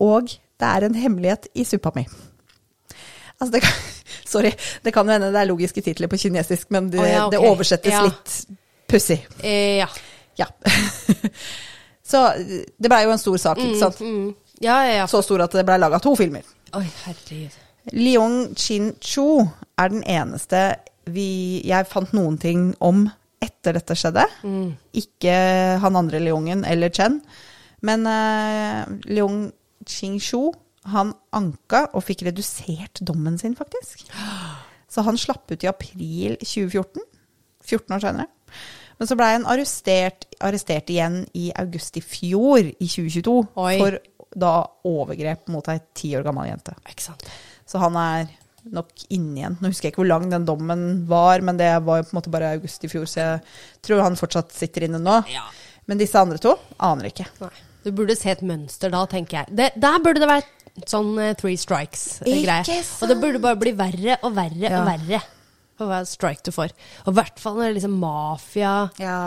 og 0.00 0.28
'Det 0.28 0.68
er 0.68 0.84
en 0.84 0.94
hemmelighet 0.94 1.48
i 1.54 1.64
suppa 1.64 1.90
mi'. 1.94 2.06
Altså 3.40 3.52
det 3.52 3.60
kan, 3.62 3.72
sorry, 4.34 4.52
det 4.82 4.92
kan 4.94 5.08
hende 5.08 5.32
det 5.32 5.40
er 5.40 5.50
logiske 5.50 5.82
titler 5.82 6.10
på 6.10 6.18
kinesisk, 6.18 6.70
men 6.70 6.90
det, 6.90 7.00
oh 7.00 7.08
ja, 7.08 7.26
okay. 7.26 7.38
det 7.38 7.50
oversettes 7.50 7.92
Ja. 7.92 8.04
litt 8.04 8.58
pussig. 8.88 9.26
Eh, 9.42 9.78
ja. 9.78 9.88
Ja. 10.38 10.46
Så 12.08 12.22
det 12.40 12.88
blei 12.88 13.02
jo 13.04 13.12
en 13.12 13.20
stor 13.20 13.40
sak, 13.42 13.60
ikke 13.60 13.80
sant? 13.80 14.00
Mm. 14.00 14.30
Ja, 14.64 14.80
ja, 14.86 14.94
ja. 15.02 15.08
Så 15.10 15.20
stor 15.24 15.44
at 15.44 15.54
det 15.54 15.66
blei 15.68 15.78
laga 15.80 16.00
to 16.02 16.14
filmer. 16.18 16.46
Oi, 16.76 16.86
herregud. 17.04 17.56
Leong 17.96 18.38
Chin-chu 18.58 19.26
er 19.80 19.92
den 19.92 20.02
eneste 20.04 20.62
vi, 21.08 21.60
jeg 21.64 21.88
fant 21.88 22.10
noen 22.16 22.36
ting 22.40 22.72
om 22.84 23.06
etter 23.40 23.78
dette 23.78 23.96
skjedde. 23.96 24.26
Ikke 24.98 25.34
han 25.80 25.96
andre 25.96 26.20
Leongen 26.20 26.66
eller 26.68 26.92
Chen. 26.92 27.20
Men 27.86 28.04
uh, 28.08 28.84
Leong 29.08 29.46
Chin-chu, 29.88 30.50
han 30.88 31.12
anka 31.36 31.86
og 31.96 32.04
fikk 32.06 32.26
redusert 32.28 33.00
dommen 33.04 33.38
sin, 33.40 33.56
faktisk. 33.56 34.04
Så 34.92 35.04
han 35.04 35.20
slapp 35.20 35.50
ut 35.52 35.64
i 35.64 35.68
april 35.68 36.38
2014. 36.40 37.04
14 37.68 37.94
år 37.94 38.02
senere. 38.04 38.28
Men 38.98 39.08
så 39.10 39.16
blei 39.18 39.32
han 39.36 39.46
arrestert, 39.46 40.26
arrestert 40.42 40.90
igjen 40.90 41.20
i 41.38 41.48
august 41.58 41.96
i 42.00 42.02
fjor, 42.02 42.58
i 42.66 42.88
2022, 42.88 43.34
Oi. 43.62 43.76
for 43.78 43.98
da 44.38 44.52
overgrep 44.88 45.48
mot 45.54 45.68
ei 45.72 45.78
ti 45.96 46.10
år 46.18 46.26
gammel 46.26 46.50
jente. 46.50 46.74
Ikke 46.90 47.06
sant. 47.06 47.24
Så 47.68 47.78
han 47.82 47.96
er 48.00 48.26
nok 48.74 48.90
inne 49.14 49.38
igjen. 49.38 49.56
Nå 49.62 49.70
husker 49.70 49.88
jeg 49.88 49.94
ikke 49.94 50.02
hvor 50.02 50.10
lang 50.10 50.26
den 50.32 50.44
dommen 50.48 50.82
var, 51.08 51.40
men 51.46 51.56
det 51.60 51.70
var 51.86 52.02
jo 52.02 52.08
på 52.08 52.12
en 52.12 52.18
måte 52.18 52.32
bare 52.34 52.50
august 52.58 52.84
i 52.84 52.90
fjor, 52.92 53.06
så 53.08 53.22
jeg 53.22 53.40
tror 53.86 54.02
han 54.04 54.18
fortsatt 54.18 54.52
sitter 54.52 54.88
inne 54.88 55.00
nå. 55.00 55.20
Ja. 55.32 55.46
Men 55.88 56.02
disse 56.02 56.20
andre 56.20 56.36
to 56.42 56.56
aner 56.84 57.08
ikke. 57.08 57.24
Nei. 57.40 57.54
Du 57.86 57.92
burde 57.96 58.16
se 58.18 58.28
et 58.34 58.42
mønster 58.44 58.90
da, 58.92 59.04
tenker 59.08 59.40
jeg. 59.44 59.54
Det, 59.56 59.70
der 59.80 60.02
burde 60.04 60.20
det 60.20 60.28
vært 60.28 60.88
sånn 60.90 61.14
eh, 61.22 61.32
three 61.38 61.56
strikes-greie. 61.58 62.82
Og 63.00 63.08
det 63.10 63.16
burde 63.22 63.40
bare 63.42 63.56
bli 63.62 63.72
verre 63.78 64.18
og 64.26 64.34
verre 64.36 64.66
Ja. 64.68 64.82
og 64.82 64.90
verre 64.90 65.22
for 65.78 65.90
hver 65.90 66.06
strike 66.10 66.44
du 66.46 66.52
får. 66.54 66.74
Og 67.06 67.12
i 67.12 67.16
hvert 67.20 67.40
fall 67.42 67.56
når 67.56 67.64
det 67.64 67.70
er 67.70 67.78
liksom 67.80 67.98
mafia 68.02 68.74
Ja. 69.00 69.18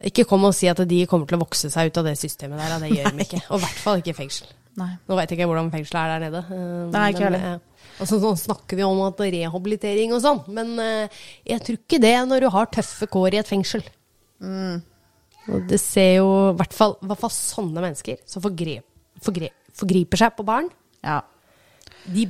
Ikke 0.00 0.24
kom 0.24 0.46
og 0.48 0.54
si 0.56 0.68
at 0.70 0.78
de 0.88 1.02
kommer 1.10 1.28
til 1.28 1.36
å 1.36 1.42
vokse 1.42 1.68
seg 1.68 1.90
ut 1.90 1.98
av 2.00 2.06
det 2.08 2.14
systemet 2.16 2.56
der. 2.56 2.78
Det 2.80 2.88
gjør 2.94 3.10
de 3.12 3.26
ikke. 3.26 3.42
Og 3.52 3.58
i 3.58 3.64
hvert 3.66 3.80
fall 3.82 4.00
ikke 4.00 4.14
i 4.14 4.16
fengsel. 4.16 4.46
Nei. 4.80 4.94
Nå 5.04 5.18
jeg 5.18 5.34
ikke 5.34 5.48
hvordan 5.50 5.68
fengselet 5.74 6.00
er 6.00 6.12
der 6.14 6.22
nede. 6.24 6.40
eh, 6.56 6.86
Nei, 6.94 7.02
ikke 7.12 7.26
heller. 7.26 7.58
Og 8.00 8.08
så, 8.08 8.16
så 8.22 8.30
snakker 8.46 8.78
vi 8.78 8.86
om 8.86 9.00
at 9.04 9.20
rehabilitering 9.20 10.14
og 10.16 10.22
sånn, 10.24 10.40
men 10.56 10.70
eh, 10.80 11.18
jeg 11.50 11.60
tror 11.66 11.76
ikke 11.82 12.00
det 12.00 12.14
når 12.30 12.46
du 12.46 12.48
har 12.54 12.70
tøffe 12.72 13.10
kår 13.12 13.36
i 13.36 13.40
et 13.42 13.50
fengsel. 13.50 13.84
Mm. 14.40 14.78
Og 15.50 15.66
det 15.68 15.80
ser 15.82 16.14
jo 16.20 16.30
i 16.52 16.56
hvert 16.56 16.72
fall 16.76 16.96
sånne 17.34 17.82
mennesker 17.82 18.22
som 18.28 18.44
forgrep, 18.44 18.86
forgrep, 19.24 19.52
forgriper 19.76 20.22
seg 20.22 20.32
på 20.38 20.46
barn. 20.48 20.70
Ja. 21.04 21.18
De 22.08 22.24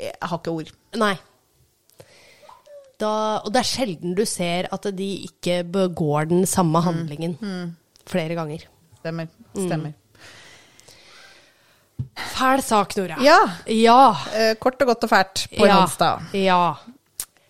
Jeg 0.00 0.16
har 0.20 0.38
ikke 0.40 0.52
ord. 0.52 0.72
Nei. 0.96 1.14
Da, 2.96 3.10
og 3.44 3.50
det 3.52 3.60
er 3.60 3.68
sjelden 3.68 4.14
du 4.16 4.24
ser 4.28 4.68
at 4.72 4.86
de 4.96 5.08
ikke 5.26 5.58
begår 5.68 6.30
den 6.30 6.46
samme 6.48 6.80
Mm. 6.80 6.86
handlingen 6.86 7.36
flere 8.08 8.34
ganger. 8.38 8.64
Stemmer. 9.02 9.28
Stemmer. 9.52 9.92
Fæl 12.36 12.62
sak, 12.64 12.96
Nora. 12.96 13.16
Ja. 13.24 13.38
Ja. 13.72 14.00
Eh, 14.36 14.54
kort 14.60 14.80
og 14.80 14.88
godt 14.92 15.04
og 15.04 15.10
fælt 15.12 15.46
på 15.56 15.66
ja. 15.68 15.78
onsdag. 15.82 16.26
Ja. 16.36 16.60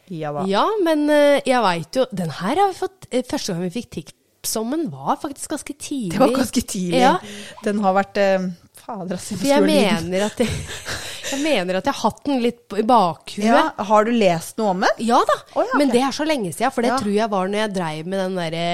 Ja 0.09 0.31
ja, 0.47 0.63
men 0.87 1.09
eh, 1.11 1.41
jeg 1.45 1.59
veit 1.65 1.97
jo 1.99 2.05
Den 2.15 2.31
her 2.31 2.55
har 2.55 2.69
vi 2.71 2.77
fått 2.79 3.09
eh, 3.11 3.25
Første 3.27 3.51
gang 3.57 3.65
vi 3.65 3.73
fikk 3.75 3.89
tips 3.97 4.53
om 4.61 4.71
den, 4.71 4.85
var 4.93 5.17
faktisk 5.19 5.51
ganske 5.51 5.75
tidlig. 5.75 6.13
Det 6.15 6.21
var 6.23 6.31
ganske 6.37 6.63
tidlig. 6.63 7.01
Ja, 7.01 7.17
Den 7.65 7.81
har 7.83 7.97
vært 7.97 8.21
eh, 8.23 8.45
Fader, 8.85 9.17
altså. 9.19 9.35
jeg 9.43 9.65
mener 9.67 10.29
at 10.29 10.39
jeg, 10.39 10.47
jeg 11.33 11.43
mener 11.43 11.79
at 11.81 11.89
jeg 11.89 11.95
har 11.97 12.11
hatt 12.11 12.25
den 12.29 12.41
litt 12.45 12.77
i 12.79 12.85
bakhuet. 12.87 13.45
ja, 13.47 13.67
Har 13.91 14.07
du 14.07 14.13
lest 14.15 14.57
noe 14.61 14.73
om 14.75 14.81
det? 14.87 14.93
Ja 15.09 15.19
da, 15.29 15.37
oh, 15.55 15.65
ja, 15.67 15.79
men 15.81 15.93
det 15.93 16.03
er 16.07 16.15
så 16.15 16.27
lenge 16.29 16.53
siden, 16.55 16.73
for 16.75 16.87
det 16.87 16.93
Ja. 16.95 16.99
tror 17.03 17.15
jeg 17.15 17.31
var 17.31 17.49
når 17.49 17.63
jeg 17.65 17.75
dreiv 17.77 18.07
med 18.07 18.19
den 18.25 18.37
derre 18.41 18.67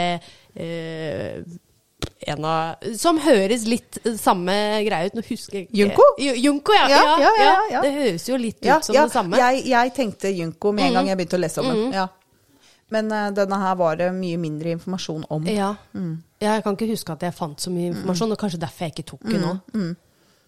uh, 0.56 1.58
en 2.26 2.44
av, 2.46 2.76
Som 2.98 3.18
høres 3.22 3.64
litt 3.66 3.98
samme 4.18 4.54
greie 4.86 5.10
ut. 5.10 5.14
Nå 5.18 5.22
husker 5.26 5.60
jeg 5.60 5.68
Junko? 5.74 6.02
Junko, 6.18 6.74
ja. 6.74 6.88
Ja, 6.90 7.02
Ja, 7.18 7.54
ja. 7.70 7.82
Det 7.82 7.92
høres 7.94 8.26
jo 8.28 8.38
litt 8.38 8.62
Ja, 8.62 8.78
ut 8.78 8.86
som 8.86 8.94
ja, 8.94 9.06
det 9.06 9.14
samme. 9.14 9.38
Jeg, 9.38 9.64
jeg 9.70 9.94
tenkte 9.96 10.30
Junko 10.30 10.72
med 10.72 10.90
en 10.90 10.98
gang 11.00 11.10
jeg 11.12 11.18
begynte 11.20 11.38
å 11.38 11.42
lese 11.42 11.62
om 11.62 11.70
den. 11.72 11.92
Ja. 11.94 12.08
Men 12.92 13.08
uh, 13.10 13.30
denne 13.34 13.58
her 13.58 13.74
var 13.80 13.96
det 13.96 14.10
mye 14.14 14.38
mindre 14.38 14.74
informasjon 14.76 15.24
om. 15.32 15.46
Ja. 15.50 15.74
Mm. 15.96 16.22
Jeg 16.42 16.62
kan 16.64 16.76
ikke 16.76 16.90
huske 16.90 17.14
at 17.14 17.22
jeg 17.26 17.34
fant 17.34 17.62
så 17.62 17.70
mye 17.72 17.90
informasjon, 17.92 18.34
og 18.34 18.38
kanskje 18.42 18.60
derfor 18.62 18.86
jeg 18.86 18.94
ikke 18.96 19.08
tok 19.14 19.22
den 19.30 19.40
nå. 19.46 19.54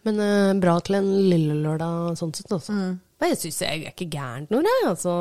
Men 0.05 0.21
eh, 0.21 0.53
bra 0.61 0.77
til 0.85 0.99
en 0.99 1.11
lille 1.31 1.57
lørdag 1.65 2.19
sånn 2.21 2.35
sett, 2.37 2.51
altså. 2.53 2.75
Mm. 2.77 2.99
Men 3.23 3.31
jeg 3.31 3.39
syns 3.41 3.61
jeg 3.63 3.79
er 3.87 3.93
ikke 3.95 4.09
gærent 4.13 4.51
noe, 4.53 4.65
jeg. 4.67 4.89
Altså, 4.91 5.15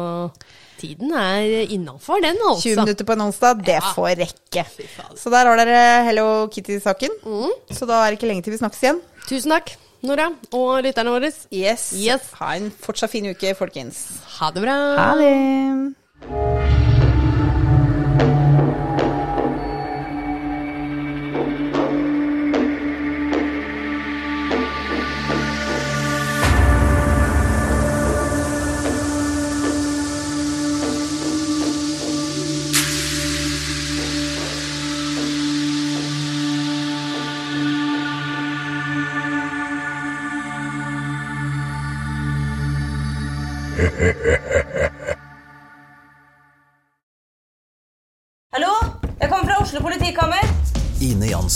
tiden 0.81 1.13
er 1.15 1.71
innafor, 1.71 2.19
den, 2.23 2.39
altså. 2.41 2.65
20 2.65 2.73
altså. 2.73 2.83
minutter 2.83 3.07
på 3.07 3.15
en 3.15 3.25
onsdag, 3.29 3.63
det 3.63 3.77
Ja. 3.79 3.93
får 3.95 4.11
rekke. 4.19 4.65
Så 5.15 5.31
der 5.31 5.47
har 5.47 5.61
dere 5.61 6.03
Hello 6.09 6.27
Kitty-saken. 6.51 7.15
Mm. 7.23 7.55
Så 7.71 7.87
da 7.87 8.01
er 8.03 8.11
det 8.11 8.19
ikke 8.19 8.27
lenge 8.33 8.43
til 8.43 8.53
vi 8.57 8.59
snakkes 8.59 8.83
igjen. 8.83 9.01
Tusen 9.29 9.55
takk, 9.55 9.75
Nora, 10.03 10.27
og 10.51 10.83
lytterne 10.83 11.15
våre. 11.15 11.31
Yes. 11.49 11.93
Yes. 11.95 12.33
Ha 12.41 12.55
en 12.57 12.71
fortsatt 12.71 13.09
fin 13.13 13.29
uke, 13.31 13.55
folkens. 13.55 14.09
Ha 14.41 14.51
det 14.51 14.65
bra. 14.65 14.79
Ha 14.99 15.11
det. 15.15 16.02